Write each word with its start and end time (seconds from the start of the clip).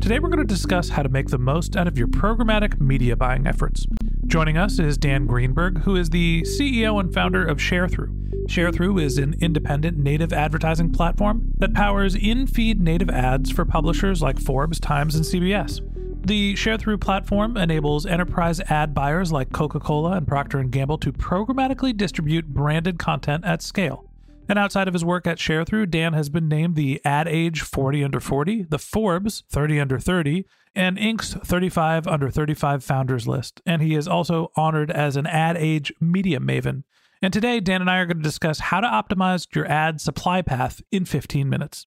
Today 0.00 0.18
we're 0.18 0.30
going 0.30 0.38
to 0.38 0.54
discuss 0.54 0.88
how 0.88 1.02
to 1.02 1.10
make 1.10 1.28
the 1.28 1.36
most 1.36 1.76
out 1.76 1.86
of 1.86 1.98
your 1.98 2.08
programmatic 2.08 2.80
media 2.80 3.14
buying 3.16 3.46
efforts. 3.46 3.84
Joining 4.26 4.56
us 4.56 4.78
is 4.78 4.96
Dan 4.96 5.26
Greenberg, 5.26 5.82
who 5.82 5.94
is 5.94 6.08
the 6.08 6.40
CEO 6.42 6.98
and 6.98 7.12
founder 7.12 7.46
of 7.46 7.58
ShareThrough. 7.58 8.46
ShareThrough 8.46 9.02
is 9.02 9.18
an 9.18 9.34
independent 9.42 9.98
native 9.98 10.32
advertising 10.32 10.90
platform 10.90 11.52
that 11.58 11.74
powers 11.74 12.14
in-feed 12.14 12.80
native 12.80 13.10
ads 13.10 13.50
for 13.50 13.66
publishers 13.66 14.22
like 14.22 14.40
Forbes, 14.40 14.80
Times, 14.80 15.16
and 15.16 15.24
CBS. 15.24 15.80
The 16.26 16.54
ShareThrough 16.54 17.02
platform 17.02 17.58
enables 17.58 18.06
enterprise 18.06 18.60
ad 18.68 18.94
buyers 18.94 19.32
like 19.32 19.52
Coca-Cola 19.52 20.12
and 20.12 20.26
Procter 20.26 20.62
& 20.62 20.64
Gamble 20.64 20.98
to 20.98 21.12
programmatically 21.12 21.94
distribute 21.94 22.46
branded 22.46 22.98
content 22.98 23.44
at 23.44 23.60
scale. 23.60 24.09
And 24.50 24.58
outside 24.58 24.88
of 24.88 24.94
his 24.94 25.04
work 25.04 25.28
at 25.28 25.38
ShareThrough, 25.38 25.92
Dan 25.92 26.12
has 26.12 26.28
been 26.28 26.48
named 26.48 26.74
the 26.74 27.00
Ad 27.04 27.28
Age 27.28 27.60
40 27.60 28.02
Under 28.02 28.18
40, 28.18 28.64
the 28.64 28.80
Forbes 28.80 29.44
30 29.48 29.78
Under 29.78 30.00
30, 30.00 30.44
and 30.74 30.98
Inc.'s 30.98 31.34
35 31.34 32.08
Under 32.08 32.30
35 32.30 32.82
Founders 32.82 33.28
List. 33.28 33.62
And 33.64 33.80
he 33.80 33.94
is 33.94 34.08
also 34.08 34.50
honored 34.56 34.90
as 34.90 35.16
an 35.16 35.28
Ad 35.28 35.56
Age 35.56 35.92
Media 36.00 36.40
Maven. 36.40 36.82
And 37.22 37.32
today, 37.32 37.60
Dan 37.60 37.80
and 37.80 37.88
I 37.88 37.98
are 37.98 38.06
going 38.06 38.16
to 38.16 38.24
discuss 38.24 38.58
how 38.58 38.80
to 38.80 38.88
optimize 38.88 39.46
your 39.54 39.70
ad 39.70 40.00
supply 40.00 40.42
path 40.42 40.82
in 40.90 41.04
15 41.04 41.48
minutes. 41.48 41.86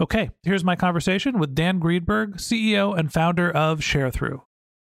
Okay, 0.00 0.30
here's 0.42 0.64
my 0.64 0.74
conversation 0.74 1.38
with 1.38 1.54
Dan 1.54 1.78
Greenberg, 1.78 2.38
CEO 2.38 2.98
and 2.98 3.12
founder 3.12 3.48
of 3.48 3.78
ShareThrough. 3.78 4.40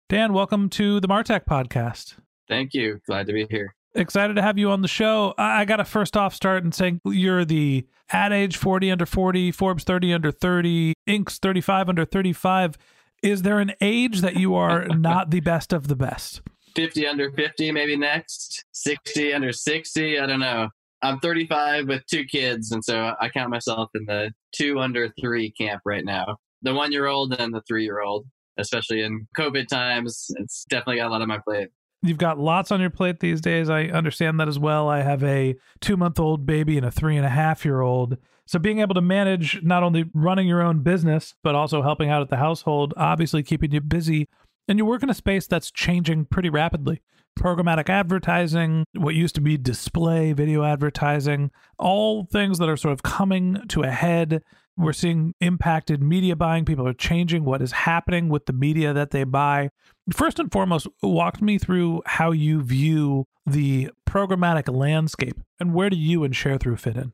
Dan, 0.09 0.32
welcome 0.32 0.69
to 0.71 1.00
the 1.00 1.09
Martech 1.09 1.44
podcast. 1.44 2.21
Thank 2.48 2.72
you. 2.72 3.00
Glad 3.04 3.27
to 3.27 3.32
be 3.32 3.48
here. 3.50 3.75
Excited 3.95 4.37
to 4.37 4.43
have 4.43 4.56
you 4.56 4.71
on 4.71 4.83
the 4.83 4.89
show. 4.89 5.34
I 5.37 5.65
got 5.65 5.77
to 5.77 5.84
first 5.84 6.17
off 6.17 6.33
start 6.34 6.62
and 6.62 6.73
saying 6.73 7.01
you're 7.05 7.45
the 7.45 7.87
Ad 8.11 8.33
Age 8.33 8.56
40 8.56 8.93
under 8.93 9.06
40, 9.06 9.51
Forbes 9.51 9.84
30 9.84 10.15
under 10.15 10.31
30, 10.31 10.95
Inc.'s 11.09 11.39
35 11.39 11.89
under 11.89 12.05
35. 12.05 12.78
Is 13.23 13.43
there 13.43 13.59
an 13.59 13.73
age 13.81 14.21
that 14.21 14.37
you 14.37 14.55
are 14.55 14.87
not 14.89 15.31
the 15.31 15.41
best 15.41 15.73
of 15.73 15.89
the 15.89 15.97
best? 15.97 16.41
50 16.77 17.06
under 17.06 17.33
50, 17.33 17.73
maybe 17.73 17.97
next. 17.97 18.65
60 18.73 19.33
under 19.33 19.53
60. 19.53 20.19
I 20.19 20.27
don't 20.27 20.41
know. 20.41 20.69
I'm 21.03 21.19
35 21.19 21.89
with 21.89 22.07
two 22.07 22.25
kids, 22.25 22.72
and 22.72 22.84
so 22.84 23.15
I 23.21 23.28
count 23.31 23.51
myself 23.51 23.91
in 23.95 24.05
the 24.05 24.33
two 24.53 24.78
under 24.78 25.12
three 25.21 25.51
camp 25.51 25.83
right 25.84 26.05
now. 26.05 26.37
The 26.62 26.75
one 26.75 26.93
year 26.93 27.07
old 27.07 27.33
and 27.33 27.55
the 27.55 27.62
three 27.67 27.84
year 27.84 28.03
old, 28.03 28.27
especially 28.59 29.03
in 29.03 29.27
COVID 29.37 29.67
times. 29.67 30.27
It's 30.37 30.65
definitely 30.69 30.97
got 30.97 31.09
a 31.09 31.11
lot 31.11 31.22
on 31.22 31.28
my 31.28 31.39
plate. 31.39 31.71
You've 32.03 32.19
got 32.19 32.38
lots 32.38 32.72
on 32.72 32.81
your 32.81 32.91
plate 32.91 33.21
these 33.21 33.41
days. 33.41 33.69
I 33.69 33.84
understand 33.84 34.41
that 34.41 34.49
as 34.49 34.59
well. 34.59 34.88
I 34.88 35.03
have 35.03 35.22
a 35.22 35.56
two 35.81 35.97
month 35.97 36.19
old 36.19 36.47
baby 36.47 36.77
and 36.77 36.87
a 36.87 36.91
three 36.91 37.16
and 37.16 37.27
a 37.27 37.31
half 37.31 37.65
year 37.65 37.81
old. 37.83 38.16
So 38.47 38.59
being 38.59 38.81
able 38.81 38.94
to 38.94 39.03
manage 39.03 39.62
not 39.62 39.83
only 39.83 40.10
running 40.15 40.49
your 40.49 40.62
own 40.62 40.83
business, 40.83 41.34
but 41.43 41.55
also 41.55 41.83
helping 41.83 42.09
out 42.09 42.22
at 42.22 42.31
the 42.31 42.37
household, 42.37 42.94
obviously 42.97 43.43
keeping 43.43 43.72
you 43.72 43.81
busy. 43.81 44.28
And 44.66 44.78
you 44.78 44.87
work 44.87 45.03
in 45.03 45.10
a 45.10 45.15
space 45.15 45.47
that's 45.47 45.71
changing 45.71 46.25
pretty 46.25 46.49
rapidly. 46.49 47.03
Programmatic 47.39 47.89
advertising, 47.89 48.84
what 48.97 49.15
used 49.15 49.34
to 49.37 49.41
be 49.41 49.56
display 49.56 50.33
video 50.33 50.65
advertising, 50.65 51.50
all 51.78 52.25
things 52.25 52.59
that 52.59 52.69
are 52.69 52.77
sort 52.77 52.93
of 52.93 53.03
coming 53.03 53.60
to 53.69 53.83
a 53.83 53.91
head 53.91 54.43
we're 54.80 54.92
seeing 54.92 55.34
impacted 55.41 56.02
media 56.02 56.34
buying. 56.34 56.64
People 56.64 56.88
are 56.88 56.94
changing 56.94 57.44
what 57.44 57.60
is 57.60 57.72
happening 57.72 58.28
with 58.28 58.46
the 58.46 58.52
media 58.52 58.92
that 58.92 59.10
they 59.10 59.24
buy. 59.24 59.70
First 60.12 60.38
and 60.38 60.50
foremost, 60.50 60.88
walk 61.02 61.42
me 61.42 61.58
through 61.58 62.02
how 62.06 62.30
you 62.32 62.62
view 62.62 63.26
the 63.46 63.91
programmatic 64.08 64.74
landscape 64.74 65.38
and 65.58 65.74
where 65.74 65.91
do 65.91 65.96
you 65.96 66.24
and 66.24 66.34
ShareThrough 66.34 66.80
fit 66.80 66.96
in? 66.96 67.12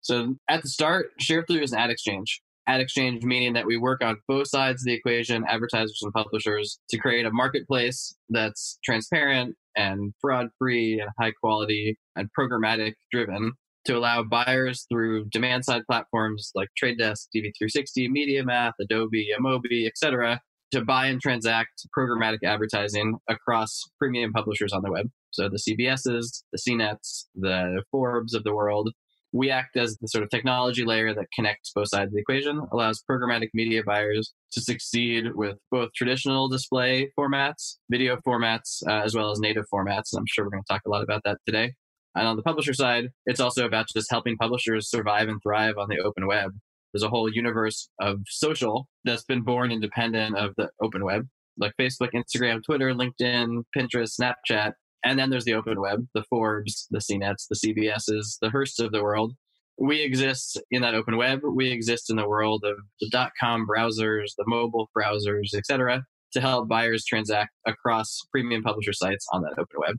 So 0.00 0.36
at 0.48 0.62
the 0.62 0.68
start, 0.68 1.12
ShareThrough 1.20 1.62
is 1.62 1.72
an 1.72 1.78
ad 1.78 1.90
exchange. 1.90 2.42
Ad 2.66 2.80
exchange 2.80 3.24
meaning 3.24 3.54
that 3.54 3.66
we 3.66 3.76
work 3.76 4.02
on 4.02 4.16
both 4.28 4.48
sides 4.48 4.82
of 4.82 4.86
the 4.86 4.94
equation, 4.94 5.44
advertisers 5.48 6.00
and 6.02 6.12
publishers, 6.12 6.78
to 6.90 6.98
create 6.98 7.26
a 7.26 7.30
marketplace 7.30 8.14
that's 8.28 8.78
transparent 8.84 9.54
and 9.76 10.14
fraud 10.20 10.48
free 10.58 11.00
and 11.00 11.10
high 11.18 11.32
quality 11.42 11.98
and 12.16 12.28
programmatic 12.38 12.94
driven 13.10 13.52
to 13.86 13.96
allow 13.96 14.22
buyers 14.22 14.86
through 14.90 15.26
demand 15.26 15.64
side 15.64 15.82
platforms 15.88 16.50
like 16.54 16.68
Trade 16.76 16.98
Desk, 16.98 17.28
DV360, 17.34 18.08
MediaMath, 18.08 18.72
Adobe, 18.80 19.28
Amobee, 19.38 19.86
etc., 19.86 20.40
to 20.72 20.84
buy 20.84 21.06
and 21.06 21.20
transact 21.20 21.86
programmatic 21.96 22.38
advertising 22.44 23.16
across 23.28 23.80
premium 23.98 24.32
publishers 24.32 24.72
on 24.72 24.82
the 24.82 24.90
web. 24.90 25.08
So 25.30 25.48
the 25.48 25.58
CBSs, 25.58 26.42
the 26.52 26.58
CNETs, 26.58 27.26
the 27.34 27.82
Forbes 27.90 28.34
of 28.34 28.44
the 28.44 28.54
world. 28.54 28.90
We 29.32 29.50
act 29.50 29.76
as 29.76 29.96
the 29.98 30.06
sort 30.06 30.22
of 30.22 30.30
technology 30.30 30.84
layer 30.84 31.12
that 31.12 31.26
connects 31.34 31.72
both 31.74 31.88
sides 31.88 32.08
of 32.08 32.14
the 32.14 32.20
equation, 32.20 32.60
allows 32.72 33.02
programmatic 33.08 33.48
media 33.52 33.82
buyers 33.84 34.32
to 34.52 34.60
succeed 34.60 35.34
with 35.34 35.56
both 35.72 35.90
traditional 35.96 36.48
display 36.48 37.10
formats, 37.18 37.78
video 37.90 38.16
formats, 38.26 38.82
uh, 38.88 39.02
as 39.04 39.14
well 39.14 39.32
as 39.32 39.40
native 39.40 39.64
formats. 39.72 40.12
And 40.12 40.20
I'm 40.20 40.26
sure 40.28 40.44
we're 40.44 40.52
going 40.52 40.62
to 40.62 40.72
talk 40.72 40.82
a 40.86 40.90
lot 40.90 41.02
about 41.02 41.22
that 41.24 41.38
today. 41.46 41.74
And 42.14 42.28
on 42.28 42.36
the 42.36 42.42
publisher 42.42 42.74
side, 42.74 43.08
it's 43.26 43.40
also 43.40 43.66
about 43.66 43.86
just 43.94 44.10
helping 44.10 44.36
publishers 44.36 44.88
survive 44.88 45.28
and 45.28 45.40
thrive 45.42 45.78
on 45.78 45.88
the 45.88 45.98
open 45.98 46.26
web. 46.26 46.52
There's 46.92 47.02
a 47.02 47.08
whole 47.08 47.28
universe 47.28 47.88
of 48.00 48.20
social 48.28 48.86
that's 49.04 49.24
been 49.24 49.42
born 49.42 49.72
independent 49.72 50.36
of 50.36 50.54
the 50.56 50.70
open 50.80 51.04
web, 51.04 51.26
like 51.58 51.72
Facebook, 51.80 52.10
Instagram, 52.14 52.62
Twitter, 52.64 52.94
LinkedIn, 52.94 53.64
Pinterest, 53.76 54.12
Snapchat. 54.20 54.74
And 55.04 55.18
then 55.18 55.28
there's 55.28 55.44
the 55.44 55.54
open 55.54 55.80
web, 55.80 56.06
the 56.14 56.22
Forbes, 56.30 56.86
the 56.90 57.00
CNETs, 57.00 57.48
the 57.50 57.56
CBSs, 57.56 58.38
the 58.40 58.48
Hearsts 58.48 58.78
of 58.78 58.92
the 58.92 59.02
world. 59.02 59.32
We 59.76 60.02
exist 60.02 60.60
in 60.70 60.82
that 60.82 60.94
open 60.94 61.16
web. 61.16 61.40
We 61.44 61.72
exist 61.72 62.10
in 62.10 62.16
the 62.16 62.28
world 62.28 62.62
of 62.64 62.76
the 63.00 63.08
dot 63.10 63.32
com 63.40 63.66
browsers, 63.66 64.30
the 64.38 64.44
mobile 64.46 64.88
browsers, 64.96 65.52
etc., 65.52 66.04
to 66.32 66.40
help 66.40 66.68
buyers 66.68 67.04
transact 67.04 67.50
across 67.66 68.20
premium 68.30 68.62
publisher 68.62 68.92
sites 68.92 69.26
on 69.32 69.42
that 69.42 69.58
open 69.58 69.78
web. 69.78 69.96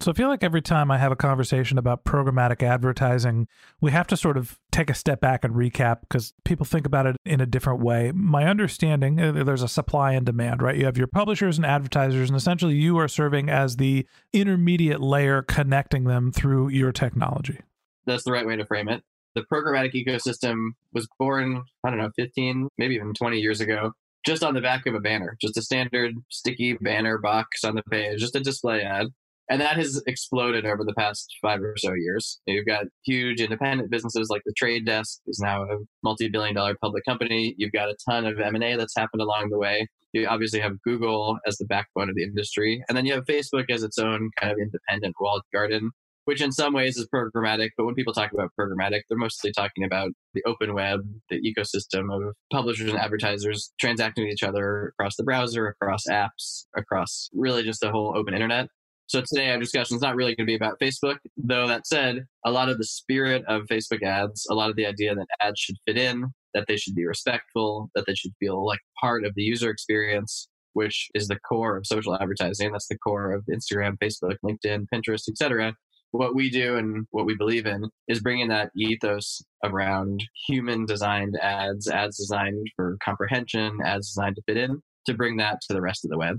So 0.00 0.12
I 0.12 0.14
feel 0.14 0.28
like 0.28 0.44
every 0.44 0.62
time 0.62 0.92
I 0.92 0.98
have 0.98 1.10
a 1.10 1.16
conversation 1.16 1.76
about 1.76 2.04
programmatic 2.04 2.62
advertising, 2.62 3.48
we 3.80 3.90
have 3.90 4.06
to 4.08 4.16
sort 4.16 4.36
of 4.36 4.56
take 4.70 4.90
a 4.90 4.94
step 4.94 5.20
back 5.20 5.42
and 5.42 5.54
recap 5.54 6.02
because 6.02 6.32
people 6.44 6.64
think 6.64 6.86
about 6.86 7.06
it 7.06 7.16
in 7.24 7.40
a 7.40 7.46
different 7.46 7.80
way. 7.80 8.12
My 8.14 8.44
understanding, 8.44 9.20
uh, 9.20 9.42
there's 9.42 9.62
a 9.62 9.68
supply 9.68 10.12
and 10.12 10.24
demand, 10.24 10.62
right? 10.62 10.76
You 10.76 10.84
have 10.84 10.96
your 10.96 11.08
publishers 11.08 11.56
and 11.56 11.66
advertisers, 11.66 12.30
and 12.30 12.36
essentially 12.36 12.76
you 12.76 12.96
are 12.98 13.08
serving 13.08 13.50
as 13.50 13.76
the 13.76 14.06
intermediate 14.32 15.00
layer 15.00 15.42
connecting 15.42 16.04
them 16.04 16.30
through 16.30 16.68
your 16.68 16.92
technology. 16.92 17.58
That's 18.06 18.22
the 18.22 18.32
right 18.32 18.46
way 18.46 18.54
to 18.54 18.64
frame 18.64 18.88
it. 18.88 19.02
The 19.34 19.44
programmatic 19.52 19.94
ecosystem 19.94 20.70
was 20.92 21.08
born, 21.18 21.64
I 21.82 21.90
don't 21.90 21.98
know, 21.98 22.10
15, 22.14 22.68
maybe 22.78 22.94
even 22.94 23.14
20 23.14 23.40
years 23.40 23.60
ago 23.60 23.92
just 24.26 24.42
on 24.42 24.52
the 24.52 24.60
back 24.60 24.86
of 24.86 24.94
a 24.94 25.00
banner, 25.00 25.36
just 25.40 25.56
a 25.56 25.62
standard 25.62 26.14
sticky 26.28 26.74
banner 26.74 27.18
box 27.18 27.64
on 27.64 27.74
the 27.74 27.82
page, 27.84 28.20
just 28.20 28.36
a 28.36 28.40
display 28.40 28.82
ad. 28.82 29.06
And 29.50 29.60
that 29.62 29.76
has 29.76 30.02
exploded 30.06 30.66
over 30.66 30.84
the 30.84 30.94
past 30.94 31.34
five 31.40 31.60
or 31.62 31.74
so 31.78 31.94
years. 31.94 32.38
You've 32.46 32.66
got 32.66 32.84
huge 33.04 33.40
independent 33.40 33.90
businesses 33.90 34.28
like 34.28 34.42
the 34.44 34.52
Trade 34.56 34.84
Desk 34.84 35.20
is 35.26 35.40
now 35.42 35.62
a 35.62 35.78
multi-billion 36.04 36.54
dollar 36.54 36.76
public 36.80 37.04
company. 37.06 37.54
You've 37.56 37.72
got 37.72 37.88
a 37.88 37.96
ton 38.08 38.26
of 38.26 38.38
M&A 38.38 38.76
that's 38.76 38.94
happened 38.96 39.22
along 39.22 39.48
the 39.50 39.58
way. 39.58 39.88
You 40.12 40.26
obviously 40.26 40.60
have 40.60 40.80
Google 40.82 41.38
as 41.46 41.56
the 41.56 41.64
backbone 41.64 42.10
of 42.10 42.14
the 42.14 42.24
industry. 42.24 42.82
And 42.88 42.96
then 42.96 43.06
you 43.06 43.14
have 43.14 43.24
Facebook 43.24 43.64
as 43.70 43.82
its 43.82 43.98
own 43.98 44.30
kind 44.38 44.52
of 44.52 44.58
independent 44.58 45.16
walled 45.18 45.42
garden, 45.52 45.92
which 46.26 46.42
in 46.42 46.52
some 46.52 46.74
ways 46.74 46.98
is 46.98 47.08
programmatic. 47.14 47.70
But 47.76 47.86
when 47.86 47.94
people 47.94 48.12
talk 48.12 48.32
about 48.32 48.50
programmatic, 48.58 49.02
they're 49.08 49.16
mostly 49.16 49.50
talking 49.50 49.82
about 49.84 50.10
the 50.34 50.42
open 50.46 50.74
web, 50.74 51.00
the 51.30 51.40
ecosystem 51.40 52.14
of 52.14 52.34
publishers 52.52 52.90
and 52.90 52.98
advertisers 52.98 53.72
transacting 53.80 54.24
with 54.24 54.32
each 54.32 54.42
other 54.42 54.92
across 54.98 55.16
the 55.16 55.24
browser, 55.24 55.68
across 55.68 56.02
apps, 56.06 56.66
across 56.76 57.30
really 57.32 57.62
just 57.62 57.80
the 57.80 57.90
whole 57.90 58.14
open 58.14 58.34
internet. 58.34 58.68
So 59.08 59.22
today 59.22 59.48
our 59.48 59.58
discussion 59.58 59.96
is 59.96 60.02
not 60.02 60.16
really 60.16 60.34
going 60.34 60.46
to 60.46 60.50
be 60.50 60.54
about 60.54 60.78
Facebook, 60.78 61.16
though 61.38 61.66
that 61.66 61.86
said, 61.86 62.26
a 62.44 62.50
lot 62.50 62.68
of 62.68 62.76
the 62.76 62.84
spirit 62.84 63.42
of 63.48 63.62
Facebook 63.62 64.02
ads, 64.02 64.46
a 64.50 64.54
lot 64.54 64.68
of 64.68 64.76
the 64.76 64.84
idea 64.84 65.14
that 65.14 65.26
ads 65.40 65.58
should 65.58 65.76
fit 65.86 65.96
in, 65.96 66.26
that 66.52 66.66
they 66.68 66.76
should 66.76 66.94
be 66.94 67.06
respectful, 67.06 67.90
that 67.94 68.04
they 68.06 68.14
should 68.14 68.32
feel 68.38 68.66
like 68.66 68.80
part 69.00 69.24
of 69.24 69.34
the 69.34 69.40
user 69.40 69.70
experience, 69.70 70.50
which 70.74 71.08
is 71.14 71.26
the 71.26 71.38
core 71.40 71.78
of 71.78 71.86
social 71.86 72.14
advertising. 72.16 72.70
That's 72.70 72.88
the 72.88 72.98
core 72.98 73.32
of 73.32 73.46
Instagram, 73.46 73.96
Facebook, 73.96 74.36
LinkedIn, 74.44 74.84
Pinterest, 74.92 75.26
etc. 75.26 75.74
What 76.10 76.34
we 76.34 76.50
do 76.50 76.76
and 76.76 77.06
what 77.10 77.24
we 77.24 77.34
believe 77.34 77.64
in 77.64 77.88
is 78.08 78.20
bringing 78.20 78.48
that 78.48 78.72
ethos 78.76 79.42
around 79.64 80.22
human 80.46 80.84
designed 80.84 81.38
ads, 81.40 81.88
ads 81.88 82.18
designed 82.18 82.66
for 82.76 82.98
comprehension, 83.02 83.78
ads 83.82 84.08
designed 84.08 84.36
to 84.36 84.42
fit 84.42 84.58
in, 84.58 84.82
to 85.06 85.14
bring 85.14 85.38
that 85.38 85.62
to 85.66 85.72
the 85.72 85.80
rest 85.80 86.04
of 86.04 86.10
the 86.10 86.18
web. 86.18 86.38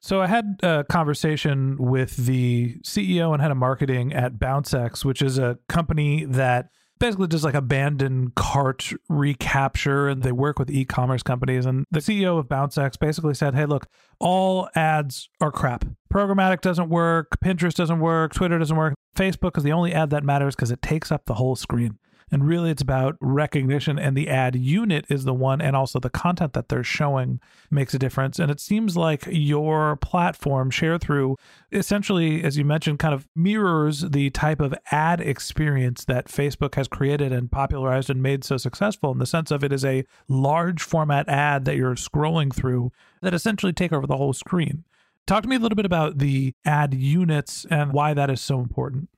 So 0.00 0.20
I 0.20 0.26
had 0.26 0.60
a 0.62 0.84
conversation 0.84 1.76
with 1.78 2.16
the 2.16 2.76
CEO 2.84 3.32
and 3.32 3.42
head 3.42 3.50
of 3.50 3.56
marketing 3.56 4.12
at 4.12 4.34
BounceX, 4.34 5.04
which 5.04 5.22
is 5.22 5.38
a 5.38 5.58
company 5.68 6.24
that 6.24 6.68
basically 6.98 7.26
does 7.26 7.44
like 7.44 7.54
abandoned 7.54 8.34
cart 8.34 8.92
recapture 9.08 10.08
and 10.08 10.22
they 10.22 10.32
work 10.32 10.58
with 10.58 10.70
e-commerce 10.70 11.22
companies 11.22 11.66
and 11.66 11.84
the 11.90 12.00
CEO 12.00 12.38
of 12.38 12.46
BounceX 12.46 12.98
basically 12.98 13.34
said, 13.34 13.54
"Hey, 13.54 13.66
look, 13.66 13.86
all 14.18 14.68
ads 14.74 15.28
are 15.40 15.52
crap. 15.52 15.84
Programmatic 16.12 16.60
doesn't 16.60 16.88
work, 16.88 17.36
Pinterest 17.44 17.74
doesn't 17.74 18.00
work, 18.00 18.32
Twitter 18.32 18.58
doesn't 18.58 18.76
work. 18.76 18.94
Facebook 19.14 19.56
is 19.58 19.64
the 19.64 19.72
only 19.72 19.92
ad 19.92 20.10
that 20.10 20.24
matters 20.24 20.54
because 20.54 20.70
it 20.70 20.82
takes 20.82 21.12
up 21.12 21.26
the 21.26 21.34
whole 21.34 21.56
screen." 21.56 21.98
And 22.32 22.44
really, 22.44 22.70
it's 22.70 22.82
about 22.82 23.16
recognition, 23.20 24.00
and 24.00 24.16
the 24.16 24.28
ad 24.28 24.56
unit 24.56 25.04
is 25.08 25.24
the 25.24 25.32
one, 25.32 25.60
and 25.60 25.76
also 25.76 26.00
the 26.00 26.10
content 26.10 26.54
that 26.54 26.68
they're 26.68 26.82
showing 26.82 27.38
makes 27.70 27.94
a 27.94 28.00
difference. 28.00 28.40
And 28.40 28.50
it 28.50 28.58
seems 28.58 28.96
like 28.96 29.28
your 29.30 29.94
platform, 29.94 30.70
Share 30.70 30.98
Through, 30.98 31.36
essentially, 31.70 32.42
as 32.42 32.58
you 32.58 32.64
mentioned, 32.64 32.98
kind 32.98 33.14
of 33.14 33.28
mirrors 33.36 34.00
the 34.00 34.30
type 34.30 34.60
of 34.60 34.74
ad 34.90 35.20
experience 35.20 36.04
that 36.06 36.26
Facebook 36.26 36.74
has 36.74 36.88
created 36.88 37.32
and 37.32 37.52
popularized 37.52 38.10
and 38.10 38.20
made 38.20 38.42
so 38.42 38.56
successful 38.56 39.12
in 39.12 39.18
the 39.18 39.26
sense 39.26 39.52
of 39.52 39.62
it 39.62 39.72
is 39.72 39.84
a 39.84 40.04
large 40.26 40.82
format 40.82 41.28
ad 41.28 41.64
that 41.64 41.76
you're 41.76 41.94
scrolling 41.94 42.52
through 42.52 42.90
that 43.22 43.34
essentially 43.34 43.72
take 43.72 43.92
over 43.92 44.06
the 44.06 44.16
whole 44.16 44.32
screen. 44.32 44.82
Talk 45.28 45.44
to 45.44 45.48
me 45.48 45.56
a 45.56 45.58
little 45.60 45.76
bit 45.76 45.86
about 45.86 46.18
the 46.18 46.54
ad 46.64 46.92
units 46.92 47.66
and 47.70 47.92
why 47.92 48.14
that 48.14 48.30
is 48.30 48.40
so 48.40 48.58
important. 48.60 49.08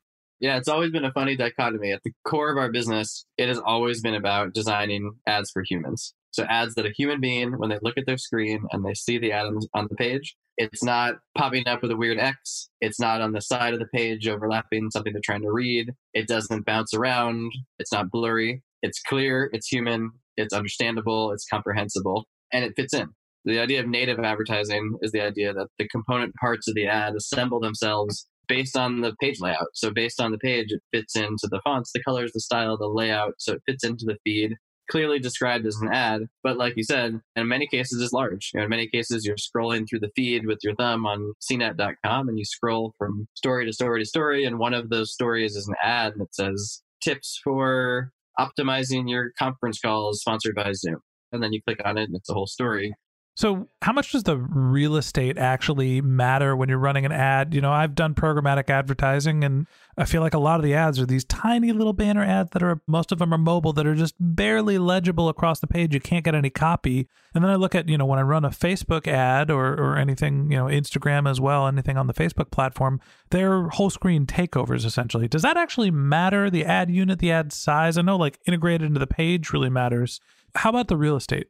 Yeah, 0.41 0.57
it's 0.57 0.69
always 0.69 0.93
been 0.93 1.05
a 1.05 1.13
funny 1.13 1.37
dichotomy. 1.37 1.93
At 1.93 2.03
the 2.05 2.13
core 2.25 2.51
of 2.51 2.59
our 2.59 2.71
business, 2.71 3.27
it 3.37 3.49
has 3.49 3.59
always 3.59 4.01
been 4.01 4.15
about 4.15 4.55
designing 4.55 5.13
ads 5.27 5.51
for 5.51 5.65
humans. 5.69 6.15
So 6.31 6.45
ads 6.45 6.75
that 6.75 6.87
a 6.87 6.93
human 6.97 7.21
being, 7.21 7.59
when 7.59 7.71
they 7.71 7.79
look 7.83 7.99
at 7.99 8.07
their 8.07 8.19
screen 8.19 8.65
and 8.71 8.85
they 8.85 8.95
see 8.95 9.19
the 9.19 9.33
ad 9.33 9.47
on 9.75 9.89
the 9.89 9.97
page, 9.97 10.37
it's 10.57 10.85
not 10.85 11.15
popping 11.37 11.67
up 11.67 11.83
with 11.83 11.91
a 11.91 11.97
weird 11.97 12.19
X. 12.19 12.69
It's 12.81 13.01
not 13.01 13.21
on 13.21 13.33
the 13.33 13.41
side 13.41 13.75
of 13.75 13.81
the 13.81 13.87
page 13.87 14.29
overlapping 14.29 14.91
something 14.91 15.13
they're 15.13 15.23
trying 15.25 15.43
to 15.43 15.53
read. 15.53 15.93
It 16.15 16.29
doesn't 16.29 16.67
bounce 16.67 16.95
around. 16.95 17.53
It's 17.79 17.93
not 17.93 18.11
blurry. 18.11 18.63
It's 18.83 19.01
clear. 19.01 19.51
It's 19.53 19.67
human. 19.67 20.11
It's 20.37 20.55
understandable. 20.55 21.33
It's 21.33 21.47
comprehensible. 21.47 22.27
And 22.53 22.65
it 22.65 22.75
fits 22.77 22.95
in. 22.95 23.09
The 23.45 23.61
idea 23.61 23.81
of 23.81 23.89
native 23.89 24.19
advertising 24.19 24.99
is 25.01 25.13
the 25.13 25.21
idea 25.21 25.53
that 25.55 25.69
the 25.79 25.89
component 25.89 26.35
parts 26.35 26.69
of 26.69 26.75
the 26.75 26.87
ad 26.87 27.15
assemble 27.15 27.61
themselves 27.61 28.27
based 28.49 28.77
on 28.77 29.01
the 29.01 29.15
page 29.21 29.41
layout. 29.41 29.69
So 29.75 29.91
based 29.91 30.21
on 30.21 30.33
the 30.33 30.39
page, 30.39 30.73
it 30.73 30.83
fits 30.93 31.17
into 31.17 31.49
the 31.51 31.61
fonts, 31.63 31.93
the 31.93 32.03
colors, 32.03 32.33
the 32.33 32.41
style, 32.41 32.77
the 32.77 32.87
layout. 32.87 33.35
So 33.39 33.55
it 33.55 33.63
fits 33.67 33.85
into 33.85 34.05
the 34.05 34.19
feed. 34.25 34.55
Clearly 34.91 35.19
described 35.19 35.67
as 35.67 35.77
an 35.83 35.93
ad, 35.93 36.23
but 36.43 36.57
like 36.57 36.73
you 36.79 36.83
said, 36.83 37.21
in 37.37 37.47
many 37.47 37.67
cases 37.67 38.01
is 38.01 38.11
large. 38.11 38.53
You 38.55 38.61
know, 38.61 38.65
in 38.65 38.71
many 38.71 38.89
cases, 38.89 39.27
you're 39.27 39.37
scrolling 39.37 39.87
through 39.87 40.01
the 40.01 40.11
feed 40.17 40.47
with 40.47 40.61
your 40.63 40.75
thumb 40.77 41.05
on 41.05 41.35
cnet.com 41.43 42.27
and 42.27 42.39
you 42.39 42.47
scroll 42.47 42.95
from 42.97 43.29
story 43.35 43.67
to 43.67 43.73
story 43.75 44.01
to 44.01 44.07
story. 44.07 44.47
And 44.47 44.59
one 44.59 44.73
of 44.73 44.89
those 44.89 45.13
stories 45.13 45.57
is 45.57 45.69
an 45.69 45.75
ad 45.83 46.15
that 46.17 46.35
says 46.35 46.83
tips 47.03 47.39
for 47.45 48.13
optimizing 48.41 49.11
your 49.11 49.33
conference 49.39 49.79
calls 49.79 50.21
sponsored 50.21 50.55
by 50.55 50.73
Zoom. 50.73 51.01
And 51.33 51.43
then 51.43 51.53
you 51.53 51.61
click 51.67 51.83
on 51.85 51.99
it 51.99 52.05
and 52.05 52.17
it's 52.17 52.31
a 52.31 52.35
whole 52.35 52.47
story. 52.47 52.95
So, 53.39 53.69
how 53.83 53.93
much 53.93 54.11
does 54.11 54.25
the 54.25 54.37
real 54.37 54.97
estate 54.97 55.39
actually 55.39 56.01
matter 56.01 56.57
when 56.57 56.69
you're 56.69 56.77
running 56.77 57.07
an 57.07 57.13
ad? 57.13 57.55
You 57.55 57.61
know, 57.61 57.71
I've 57.71 57.95
done 57.95 58.13
programmatic 58.17 58.69
advertising 58.69 59.45
and 59.45 59.69
I 59.97 60.07
feel 60.07 60.23
like 60.23 60.35
a 60.35 60.41
lot 60.41 60.59
of 60.59 60.65
the 60.65 60.75
ads 60.75 60.99
are 60.99 61.07
these 61.07 61.25
tiny 61.25 61.71
little 61.71 61.93
banner 61.93 62.25
ads 62.25 62.51
that 62.51 62.65
are, 62.65 62.81
most 62.89 63.13
of 63.13 63.21
them 63.21 63.33
are 63.33 63.39
mobile, 63.39 63.73
that 63.75 63.87
are 63.87 63.95
just 63.95 64.17
barely 64.19 64.77
legible 64.77 65.29
across 65.29 65.61
the 65.61 65.69
page. 65.69 65.95
You 65.95 66.01
can't 66.01 66.25
get 66.25 66.35
any 66.35 66.51
copy. 66.51 67.07
And 67.33 67.45
then 67.45 67.53
I 67.53 67.55
look 67.55 67.77
at, 67.77 67.89
you 67.89 67.97
know, 67.97 68.07
when 68.07 68.19
I 68.19 68.23
run 68.23 68.45
a 68.45 68.51
Facebook 68.51 69.07
ad 69.07 69.53
or, 69.53 69.67
or 69.75 69.97
anything, 69.97 70.51
you 70.51 70.59
know, 70.59 70.65
Instagram 70.65 71.31
as 71.31 71.41
well, 71.41 71.69
anything 71.69 71.97
on 71.97 72.09
the 72.09 72.15
Facebook 72.15 72.51
platform, 72.51 73.01
they're 73.31 73.69
whole 73.69 73.91
screen 73.91 74.27
takeovers 74.27 74.85
essentially. 74.85 75.29
Does 75.29 75.43
that 75.43 75.57
actually 75.57 75.93
matter? 75.93 76.51
The 76.51 76.65
ad 76.65 76.91
unit, 76.91 77.21
the 77.21 77.31
ad 77.31 77.53
size? 77.53 77.99
I 77.99 78.03
know 78.03 78.17
like 78.17 78.41
integrated 78.49 78.89
into 78.89 78.99
the 78.99 79.07
page 79.07 79.53
really 79.53 79.71
matters. 79.71 80.19
How 80.57 80.71
about 80.71 80.89
the 80.89 80.97
real 80.97 81.15
estate? 81.15 81.47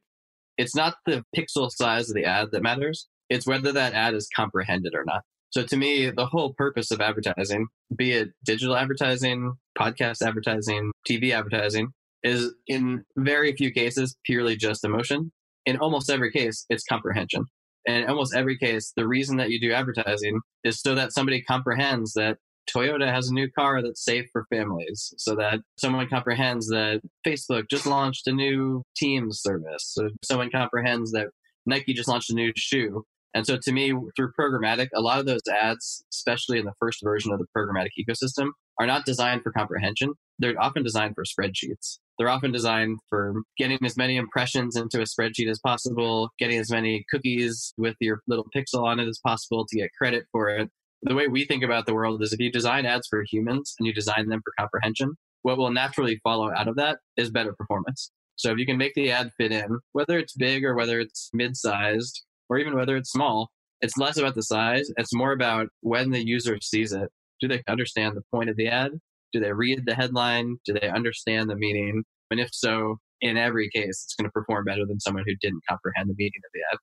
It's 0.59 0.75
not 0.75 0.97
the 1.07 1.25
pixel 1.35 1.71
size 1.71 2.11
of 2.11 2.17
the 2.17 2.25
ad 2.25 2.49
that 2.53 2.63
matters. 2.63 3.07
It's 3.31 3.47
whether 3.47 3.73
that 3.73 3.95
ad 3.95 4.15
is 4.15 4.29
comprehended 4.35 4.95
or 4.95 5.05
not. 5.05 5.23
So 5.51 5.63
to 5.63 5.77
me, 5.77 6.11
the 6.11 6.27
whole 6.27 6.53
purpose 6.55 6.91
of 6.91 7.01
advertising, 7.01 7.69
be 7.97 8.13
it 8.13 8.31
digital 8.45 8.77
advertising, 8.77 9.55
podcast 9.79 10.21
advertising, 10.21 10.91
TV 11.09 11.33
advertising, 11.33 11.89
is 12.23 12.53
in 12.67 13.05
very 13.17 13.55
few 13.55 13.73
cases 13.73 14.17
purely 14.25 14.57
just 14.57 14.85
emotion. 14.85 15.33
In 15.65 15.79
almost 15.79 16.11
every 16.11 16.31
case, 16.31 16.67
it's 16.69 16.85
comprehension. 16.85 17.45
And 17.87 18.05
in 18.05 18.11
almost 18.11 18.35
every 18.35 18.59
case, 18.59 18.93
the 18.97 19.07
reason 19.07 19.39
that 19.39 19.51
you 19.51 19.61
do 19.61 19.73
advertising 19.73 20.41
is 20.65 20.81
so 20.81 20.95
that 20.95 21.13
somebody 21.13 21.43
comprehends 21.43 22.13
that 22.15 22.37
Toyota 22.75 23.13
has 23.13 23.29
a 23.29 23.35
new 23.35 23.51
car 23.51 23.83
that's 23.83 24.05
safe 24.05 24.27
for 24.33 24.47
families 24.51 25.13
so 25.19 25.35
that 25.37 25.61
someone 25.77 26.09
comprehends 26.09 26.69
that 26.69 27.01
Facebook 27.27 27.69
just 27.71 27.87
launched 27.87 28.27
a 28.27 28.33
new 28.33 28.83
Teams 28.97 29.41
service. 29.41 29.85
So 29.95 30.11
someone 30.23 30.51
comprehends 30.51 31.13
that 31.13 31.29
Nike 31.67 31.95
just 31.95 32.09
launched 32.09 32.31
a 32.31 32.35
new 32.35 32.53
shoe. 32.57 33.05
And 33.35 33.47
so 33.47 33.59
to 33.63 33.73
me, 33.73 33.93
through 34.17 34.33
programmatic, 34.39 34.89
a 34.95 35.01
lot 35.01 35.21
of 35.21 35.27
those 35.27 35.43
ads, 35.51 36.03
especially 36.13 36.59
in 36.59 36.65
the 36.65 36.73
first 36.81 37.01
version 37.03 37.33
of 37.33 37.39
the 37.39 37.47
programmatic 37.57 37.91
ecosystem, 37.99 38.49
are 38.79 38.87
not 38.87 39.05
designed 39.05 39.43
for 39.43 39.53
comprehension. 39.53 40.15
They're 40.39 40.61
often 40.61 40.83
designed 40.83 41.15
for 41.15 41.25
spreadsheets. 41.25 41.99
They're 42.19 42.29
often 42.29 42.53
designed 42.53 42.99
for 43.09 43.43
getting 43.57 43.79
as 43.85 43.97
many 43.97 44.17
impressions 44.17 44.77
into 44.77 45.01
a 45.01 45.05
spreadsheet 45.05 45.51
as 45.51 45.61
possible, 45.61 46.31
getting 46.39 46.59
as 46.59 46.71
many 46.71 47.05
cookies 47.11 47.75
with 47.77 47.97
your 48.01 48.23
little 48.27 48.47
pixel 48.55 48.85
on 48.85 48.99
it 48.99 49.09
as 49.09 49.21
possible 49.25 49.67
to 49.67 49.77
get 49.77 49.91
credit 49.97 50.25
for 50.33 50.49
it 50.49 50.71
the 51.03 51.15
way 51.15 51.29
we 51.29 51.45
think 51.45 51.63
about 51.63 51.87
the 51.87 51.95
world 51.95 52.23
is 52.23 52.33
if 52.33 52.41
you 52.41 52.51
design 52.51 52.87
ads 52.87 53.07
for 53.09 53.23
humans 53.23 53.75
and 53.79 53.87
you 53.87 53.93
design 53.93 54.29
them 54.29 54.41
for 54.45 54.53
comprehension, 54.59 55.15
what 55.43 55.59
will 55.59 55.71
naturally 55.71 56.21
follow 56.25 56.53
out 56.53 56.69
of 56.69 56.77
that 56.77 56.99
is 57.17 57.31
better 57.31 57.53
performance. 57.53 58.11
So 58.37 58.53
if 58.53 58.59
you 58.59 58.67
can 58.67 58.79
make 58.79 58.95
the 58.95 59.11
ad 59.11 59.31
fit 59.37 59.53
in, 59.53 59.79
whether 59.93 60.19
it's 60.19 60.35
big 60.35 60.65
or 60.65 60.75
whether 60.75 61.01
it's 61.01 61.31
mid-sized 61.33 62.23
or 62.49 62.59
even 62.59 62.75
whether 62.75 62.97
it's 62.97 63.11
small, 63.11 63.51
it's 63.81 63.97
less 63.97 64.17
about 64.17 64.35
the 64.35 64.43
size. 64.43 64.91
It's 64.97 65.15
more 65.15 65.33
about 65.33 65.69
when 65.81 66.11
the 66.11 66.25
user 66.25 66.59
sees 66.61 66.93
it. 66.93 67.11
Do 67.41 67.49
they 67.49 67.63
understand 67.69 68.17
the 68.17 68.23
point 68.33 68.51
of 68.51 68.57
the 68.57 68.69
ad? 68.69 68.93
Do 69.33 69.41
they 69.41 69.53
read 69.53 69.87
the 69.87 69.95
headline? 69.95 70.57
Do 70.65 70.73
they 70.73 70.89
understand 70.89 71.49
the 71.49 71.57
meaning? 71.57 72.03
And 72.31 72.41
if 72.41 72.51
so, 72.53 72.99
in 73.21 73.37
every 73.37 73.69
case, 73.71 74.05
it's 74.05 74.15
going 74.19 74.27
to 74.27 74.33
perform 74.33 74.65
better 74.65 74.87
than 74.87 75.01
someone 75.01 75.25
who 75.27 75.35
didn't 75.41 75.63
comprehend 75.69 76.09
the 76.09 76.15
meaning 76.17 76.41
of 76.45 76.51
the 76.53 76.61
ad. 76.73 76.79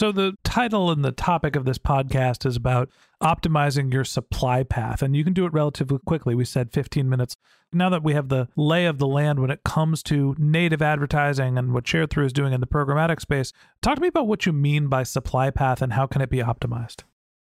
So, 0.00 0.12
the 0.12 0.38
title 0.44 0.90
and 0.90 1.04
the 1.04 1.12
topic 1.12 1.56
of 1.56 1.66
this 1.66 1.76
podcast 1.76 2.46
is 2.46 2.56
about 2.56 2.88
optimizing 3.22 3.92
your 3.92 4.04
supply 4.04 4.62
path, 4.62 5.02
and 5.02 5.14
you 5.14 5.24
can 5.24 5.34
do 5.34 5.44
it 5.44 5.52
relatively 5.52 5.98
quickly. 6.06 6.34
We 6.34 6.46
said 6.46 6.72
15 6.72 7.06
minutes. 7.06 7.36
Now 7.70 7.90
that 7.90 8.02
we 8.02 8.14
have 8.14 8.30
the 8.30 8.48
lay 8.56 8.86
of 8.86 8.96
the 8.96 9.06
land 9.06 9.40
when 9.40 9.50
it 9.50 9.62
comes 9.62 10.02
to 10.04 10.34
native 10.38 10.80
advertising 10.80 11.58
and 11.58 11.74
what 11.74 11.84
Sharethrough 11.84 12.24
is 12.24 12.32
doing 12.32 12.54
in 12.54 12.62
the 12.62 12.66
programmatic 12.66 13.20
space, 13.20 13.52
talk 13.82 13.96
to 13.96 14.00
me 14.00 14.08
about 14.08 14.26
what 14.26 14.46
you 14.46 14.54
mean 14.54 14.86
by 14.86 15.02
supply 15.02 15.50
path 15.50 15.82
and 15.82 15.92
how 15.92 16.06
can 16.06 16.22
it 16.22 16.30
be 16.30 16.38
optimized? 16.38 17.02